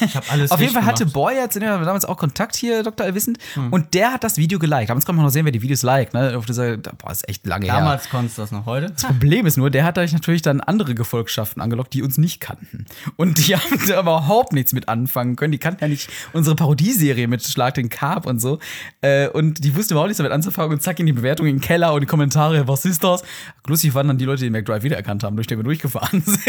[0.00, 1.14] Ich hab alles Auf jeden Fall hatte gemacht.
[1.14, 3.06] Boy jetzt in der- damals auch Kontakt hier, Dr.
[3.06, 3.38] Allwissend,
[3.70, 4.88] und der hat das Video geliked.
[4.90, 6.36] Damals kann man noch sehen, wer die Videos liked, ne?
[6.36, 7.74] Auf dieser, boah, ist echt lange her.
[7.74, 8.90] Damals konntest du das noch heute.
[8.90, 12.40] Das Problem ist nur, der hat dadurch natürlich dann andere Gefolgschaften angelockt, die uns nicht
[12.40, 12.86] kannten.
[13.16, 15.52] Und die haben da überhaupt nichts mit anfangen können.
[15.52, 18.58] Die kannten ja nicht unsere Parodieserie mit Schlag den Carp und so.
[19.00, 21.60] Äh, Und die wussten überhaupt nichts damit anzufangen und zack in die Bewertung in den
[21.60, 23.22] Keller und die Kommentare, was ist das?
[23.66, 26.44] Lustig waren dann die Leute, die McDrive wiedererkannt haben, durch den wir durchgefahren sind.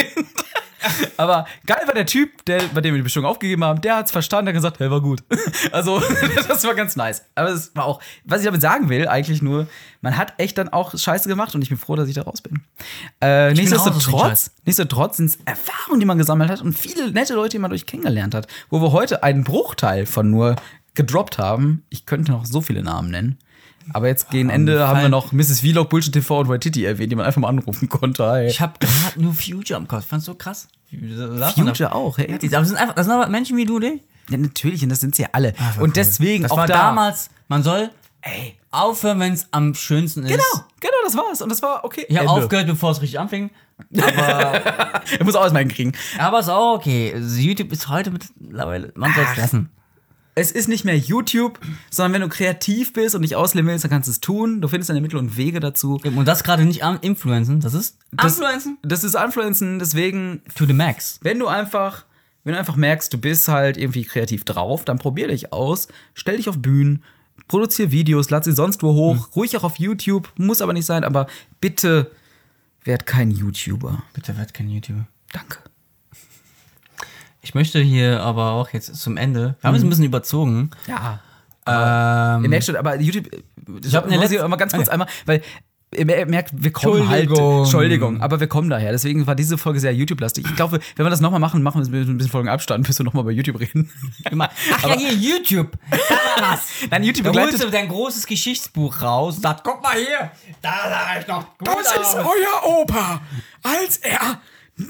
[1.17, 4.11] Aber geil war der Typ, der, bei dem wir die Bestimmung aufgegeben haben, der hat's
[4.11, 5.23] verstanden, der hat gesagt, hey, war gut.
[5.71, 6.01] Also,
[6.47, 7.23] das war ganz nice.
[7.35, 9.67] Aber es war auch, was ich damit sagen will, eigentlich nur,
[10.01, 12.41] man hat echt dann auch Scheiße gemacht und ich bin froh, dass ich da raus
[12.41, 12.61] bin.
[13.21, 17.59] Äh, nichtsdestotrotz, nichtsdestotrotz sind es Erfahrungen, die man gesammelt hat und viele nette Leute, die
[17.59, 20.55] man durch kennengelernt hat, wo wir heute einen Bruchteil von nur
[20.95, 21.83] gedroppt haben.
[21.89, 23.37] Ich könnte noch so viele Namen nennen.
[23.93, 25.61] Aber jetzt gegen Ende haben wir noch Mrs.
[25.61, 28.25] Vlog, Bullshit TV und Waititi erwähnt, die man einfach mal anrufen konnte.
[28.25, 28.45] Hi.
[28.47, 30.01] Ich hab gerade nur Future im Kopf.
[30.01, 30.67] Ich fand's so krass.
[31.55, 32.29] Future auch, hey.
[32.29, 33.99] Ja, aber das sind einfach, das sind aber Menschen wie du, ne?
[34.29, 35.53] Ja, natürlich, und das sind sie ja alle.
[35.79, 36.73] und deswegen Das auch war da.
[36.73, 37.89] damals, man soll
[38.21, 40.29] Ey, aufhören, wenn es am schönsten ist.
[40.29, 40.43] genau,
[40.81, 41.41] genau, das war's.
[41.41, 42.05] Und das war okay.
[42.09, 43.49] Ich habe aufgehört, bevor es richtig anfing.
[43.91, 45.93] Er muss auch erstmal hinkriegen.
[46.17, 47.13] Aber ist auch okay.
[47.15, 49.69] Also YouTube ist heute mittlerweile, man soll es lassen.
[50.39, 53.91] Es ist nicht mehr YouTube, sondern wenn du kreativ bist und dich ausleben willst, dann
[53.91, 54.61] kannst du es tun.
[54.61, 55.99] Du findest deine Mittel und Wege dazu.
[56.03, 60.65] Und das gerade nicht am Influencen, das ist Das, Influencen das ist Influencen, deswegen, to
[60.65, 61.19] the max.
[61.21, 62.05] wenn du einfach,
[62.43, 66.37] wenn du einfach merkst, du bist halt irgendwie kreativ drauf, dann probier dich aus, stell
[66.37, 67.03] dich auf Bühnen,
[67.47, 71.03] produziere Videos, lad sie sonst wo hoch, ruhig auch auf YouTube, muss aber nicht sein,
[71.03, 71.27] aber
[71.59, 72.11] bitte
[72.83, 74.03] werd kein YouTuber.
[74.13, 75.05] Bitte werd kein YouTuber.
[75.33, 75.59] Danke.
[77.41, 80.71] Ich möchte hier aber auch jetzt zum Ende, wir haben es ein bisschen überzogen.
[80.87, 81.19] Ja.
[81.65, 83.27] Ähm, Ihr merkt schon, aber YouTube,
[83.83, 84.93] ich hab habe eine eine letzte- mal ganz kurz Okay.
[84.93, 85.41] einmal, weil
[85.95, 87.59] ihr mer- merkt, wir kommen halt, Entschuldigung.
[87.63, 88.91] Entschuldigung, aber wir kommen daher.
[88.91, 90.45] Deswegen war diese Folge sehr YouTube-lastig.
[90.47, 92.85] Ich glaube, wenn wir das nochmal machen, machen wir es mit ein bisschen Folgen Abstand,
[92.87, 93.89] bis wir nochmal bei YouTube reden.
[94.39, 95.77] Ach ja, hier, YouTube.
[95.91, 95.97] Da
[96.41, 96.61] war was.
[96.89, 100.31] Nein, YouTube Da holst du dein großes Geschichtsbuch raus und sagt, guck mal hier,
[100.61, 102.15] da sah ich noch gut aus.
[102.15, 103.21] euer Opa,
[103.63, 104.39] als er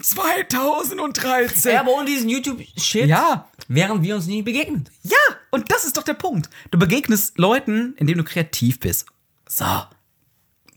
[0.01, 1.71] 2013.
[1.73, 3.47] Ja, aber ohne diesen YouTube-Shit Ja.
[3.67, 4.89] wären wir uns nie begegnet.
[5.03, 5.17] Ja,
[5.51, 6.49] und das ist doch der Punkt.
[6.71, 9.05] Du begegnest Leuten, indem du kreativ bist.
[9.47, 9.65] So.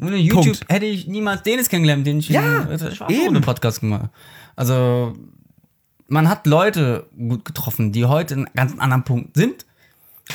[0.01, 0.65] Ohne YouTube Punkt.
[0.69, 3.29] hätte ich niemals Dennis kennengelernt, den ich Ja, in, ich war eben.
[3.29, 4.11] ohne Podcast gemacht.
[4.57, 5.15] Also,
[6.09, 9.65] man hat Leute gut getroffen, die heute in ganz anderen Punkt sind.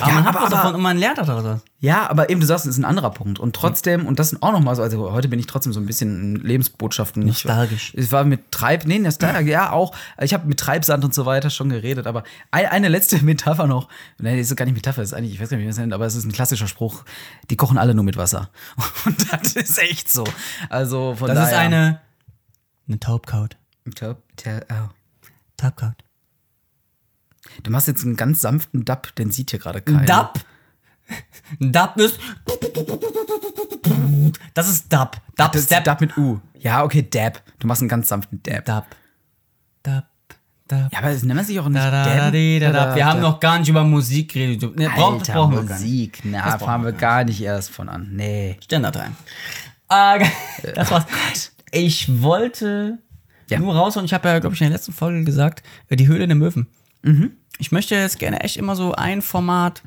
[0.00, 1.60] Aber Ja, man hat aber- was davon und man lernt daraus was.
[1.80, 3.38] Ja, aber eben, du sagst, das ist ein anderer Punkt.
[3.38, 5.86] Und trotzdem, und das sind auch nochmal so, also heute bin ich trotzdem so ein
[5.86, 7.22] bisschen in Lebensbotschaften.
[7.22, 7.92] nicht- Nostalgisch.
[7.94, 9.94] Ich war mit Treib, nee, Nostalgisch, ja auch.
[10.20, 13.88] Ich habe mit Treibsand und so weiter schon geredet, aber ein, eine letzte Metapher noch.
[14.18, 15.72] Nein, das ist gar nicht Metapher, das ist eigentlich, ich weiß gar nicht, wie man
[15.72, 17.04] es nennt, aber es ist ein klassischer Spruch.
[17.50, 18.50] Die kochen alle nur mit Wasser.
[19.04, 20.24] Und das ist echt so.
[20.70, 21.48] Also von Das daher.
[21.52, 22.00] ist eine,
[22.88, 23.56] eine Taubkaut.
[23.94, 24.88] Taub- ta- oh.
[25.56, 25.94] Taubkaut.
[27.62, 30.04] Du machst jetzt einen ganz sanften Dub, den sieht hier gerade keiner.
[30.04, 30.34] Dub.
[31.60, 32.18] Dub ist.
[34.54, 35.16] Das ist Dub.
[35.36, 35.84] Dub, Das ist Step.
[35.84, 36.40] Dub mit U.
[36.58, 37.42] Ja, okay, Dab.
[37.58, 38.64] Du machst einen ganz sanften Dab.
[38.64, 38.84] Dub.
[39.82, 40.04] Dub.
[40.68, 40.92] Dub.
[40.92, 43.22] Ja, aber das nennt man sich auch nicht Da, da, da, Dab da, Wir haben
[43.22, 43.32] Dab?
[43.32, 44.76] noch gar nicht über Musik geredet.
[44.76, 45.62] Ne, Alter, brauchen wir.
[45.62, 46.20] Musik.
[46.24, 48.10] Na, Das fangen wir gar nicht erst von an.
[48.12, 48.56] Nee.
[48.64, 49.12] Standardtime.
[49.88, 50.26] Äh,
[50.74, 51.06] das war's.
[51.70, 52.98] Ich wollte
[53.48, 53.58] Ja.
[53.58, 56.06] nur raus und ich habe ja, glaube ich, in der letzten Folge gesagt, äh, die
[56.08, 56.66] Höhle der Möwen.
[57.58, 59.82] Ich möchte jetzt gerne echt immer so ein Format,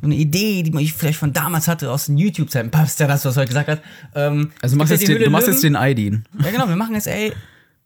[0.00, 2.70] so eine Idee, die man ich vielleicht von damals hatte, aus den YouTube-Zeiten.
[2.70, 3.82] Passt ja das, was du heute gesagt hast.
[4.14, 5.74] Ähm, Also du machst, jetzt ja den, du machst jetzt den.
[5.74, 6.24] Löwen.
[6.42, 7.32] Ja, genau, wir machen jetzt, ey,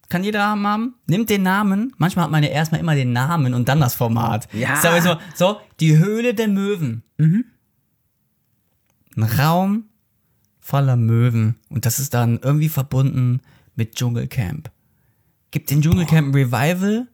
[0.09, 1.93] kann jeder haben, haben, nimmt den Namen.
[1.97, 4.47] Manchmal hat man ja erstmal immer den Namen und dann das Format.
[4.53, 4.73] Ja.
[4.73, 7.03] Ist aber so, so, die Höhle der Möwen.
[9.15, 9.85] Ein Raum
[10.59, 11.55] voller Möwen.
[11.69, 13.41] Und das ist dann irgendwie verbunden
[13.75, 14.71] mit Dschungelcamp.
[15.51, 17.07] Gibt den Dschungelcamp ein Revival.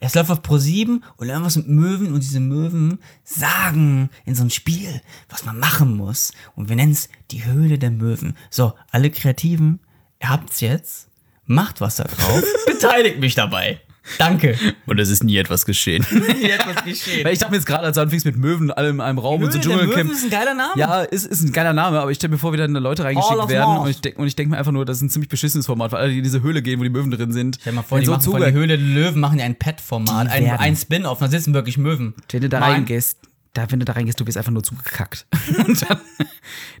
[0.00, 4.42] Es läuft auf Pro 7 und irgendwas mit Möwen und diese Möwen sagen in so
[4.42, 6.32] einem Spiel, was man machen muss.
[6.54, 8.36] Und wir nennen es die Höhle der Möwen.
[8.50, 9.80] So, alle Kreativen,
[10.22, 11.08] ihr habt's jetzt.
[11.44, 12.44] Macht was da drauf.
[12.66, 13.80] Beteiligt mich dabei.
[14.18, 14.56] Danke.
[14.86, 16.04] Und es ist nie etwas geschehen.
[16.40, 17.24] Hier etwas geschehen.
[17.24, 19.42] Weil ich dachte mir jetzt gerade, als du anfingst mit Möwen alle in einem Raum
[19.42, 19.94] und so Dschungelcamp.
[19.96, 20.72] Möwen ist ein geiler Name.
[20.76, 23.48] Ja, ist, ist ein geiler Name, aber ich stelle mir vor, wie dann Leute reingeschickt
[23.48, 25.66] werden und ich denke und ich denk mir einfach nur, das ist ein ziemlich beschissenes
[25.66, 27.58] Format, weil alle, die in diese Höhle gehen, wo die Möwen drin sind.
[27.60, 29.44] Stell dir mal vor, wenn die so machen von die Höhle der Löwen machen ja
[29.44, 32.14] ein Pet-Format, ein, ein Spin-off, da sitzen wirklich Möwen.
[32.30, 33.18] Wenn du da Mein- reingehst,
[33.52, 35.26] da, wenn du da reingehst, du wirst einfach nur zugekackt.
[35.66, 35.98] und dann,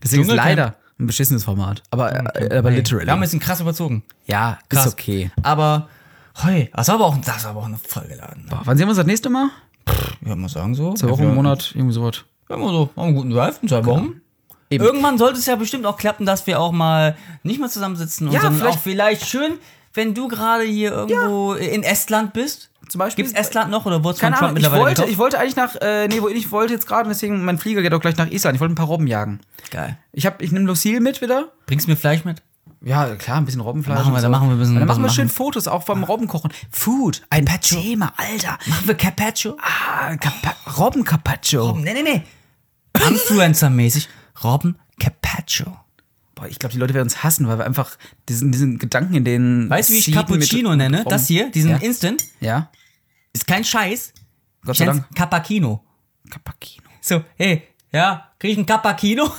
[0.02, 1.82] deswegen ist leider ein beschissenes Format.
[1.90, 3.06] Aber, äh, aber literally.
[3.06, 4.02] Wir haben jetzt ein krass überzogen.
[4.26, 4.86] ja, Krass.
[4.86, 5.30] ist okay.
[5.42, 5.88] Aber,
[6.34, 8.46] hey, das war aber auch, das war aber auch eine vollgeladen.
[8.48, 9.50] Boah, wann sehen wir uns das nächste Mal?
[10.20, 10.94] Ich würde mal sagen so.
[10.94, 12.24] Zwei Wochen, ja, einen Monat, irgendwie sowas.
[12.48, 14.20] Ja, immer so, haben einen guten Drive in zwei Wochen.
[14.70, 14.84] Eben.
[14.84, 18.32] Irgendwann sollte es ja bestimmt auch klappen, dass wir auch mal nicht mal zusammensitzen, und
[18.32, 19.58] Ja, sondern vielleicht- auch vielleicht schön,
[19.94, 22.68] wenn du gerade hier irgendwo in Estland bist.
[22.88, 23.24] Zum Beispiel.
[23.24, 25.12] Gibt's Estland noch oder wurde es von Keine Trump Ahnung, ich mittlerweile wollte, gekauft?
[25.12, 27.92] ich wollte eigentlich nach, äh, nee, wo ich wollte jetzt gerade, deswegen, mein Flieger geht
[27.94, 28.56] auch gleich nach Island.
[28.56, 29.40] Ich wollte ein paar Robben jagen.
[29.70, 29.96] Geil.
[30.12, 31.52] Ich hab, ich nehme Lucille mit wieder.
[31.66, 32.42] Bringst du mir Fleisch mit?
[32.82, 33.98] Ja, klar, ein bisschen Robbenfleisch.
[33.98, 35.34] Machen wir- dann machen wir ein bisschen- dann machen wir schön machen.
[35.36, 36.50] Fotos auch vom Robbenkochen.
[36.70, 38.58] Food, ein Thema, Alter.
[38.66, 39.56] Machen wir Carpaccio?
[39.60, 41.76] Ah, Capa Robben-Carpaccio.
[41.76, 42.22] Nee, nee, nee.
[42.98, 44.08] Influencer-mäßig.
[44.42, 45.76] Robben Carpaccio.
[46.34, 47.96] Boah, ich glaube, die Leute werden uns hassen, weil wir einfach
[48.28, 49.68] diesen, diesen Gedanken in den.
[49.68, 50.98] Weißt du, wie ich Cappuccino nenne?
[50.98, 51.76] Robben- Das hier, diesen Ja.
[51.78, 52.24] Instant.
[52.40, 52.70] Ja,
[53.32, 54.12] Ist kein Scheiß.
[54.64, 55.04] Gott sei Dank.
[55.14, 55.84] Cappuccino.
[56.30, 56.88] Cappuccino.
[57.00, 57.62] So, hey,
[57.92, 59.30] ja, krieg ich einen Cappuccino?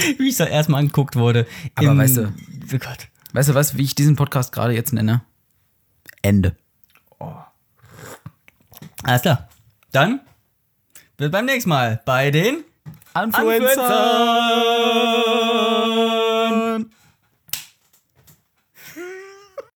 [0.18, 1.46] wie ich da erstmal angeguckt wurde.
[1.74, 2.32] Aber weißt du-
[2.72, 3.08] Oh Gott.
[3.32, 5.22] Weißt du was, wie ich diesen Podcast gerade jetzt nenne?
[6.22, 6.56] Ende.
[9.02, 9.48] Alles klar.
[9.92, 10.20] Dann
[11.16, 12.64] bis beim nächsten Mal bei den
[13.14, 13.56] Influencer.
[13.56, 15.86] Influencer.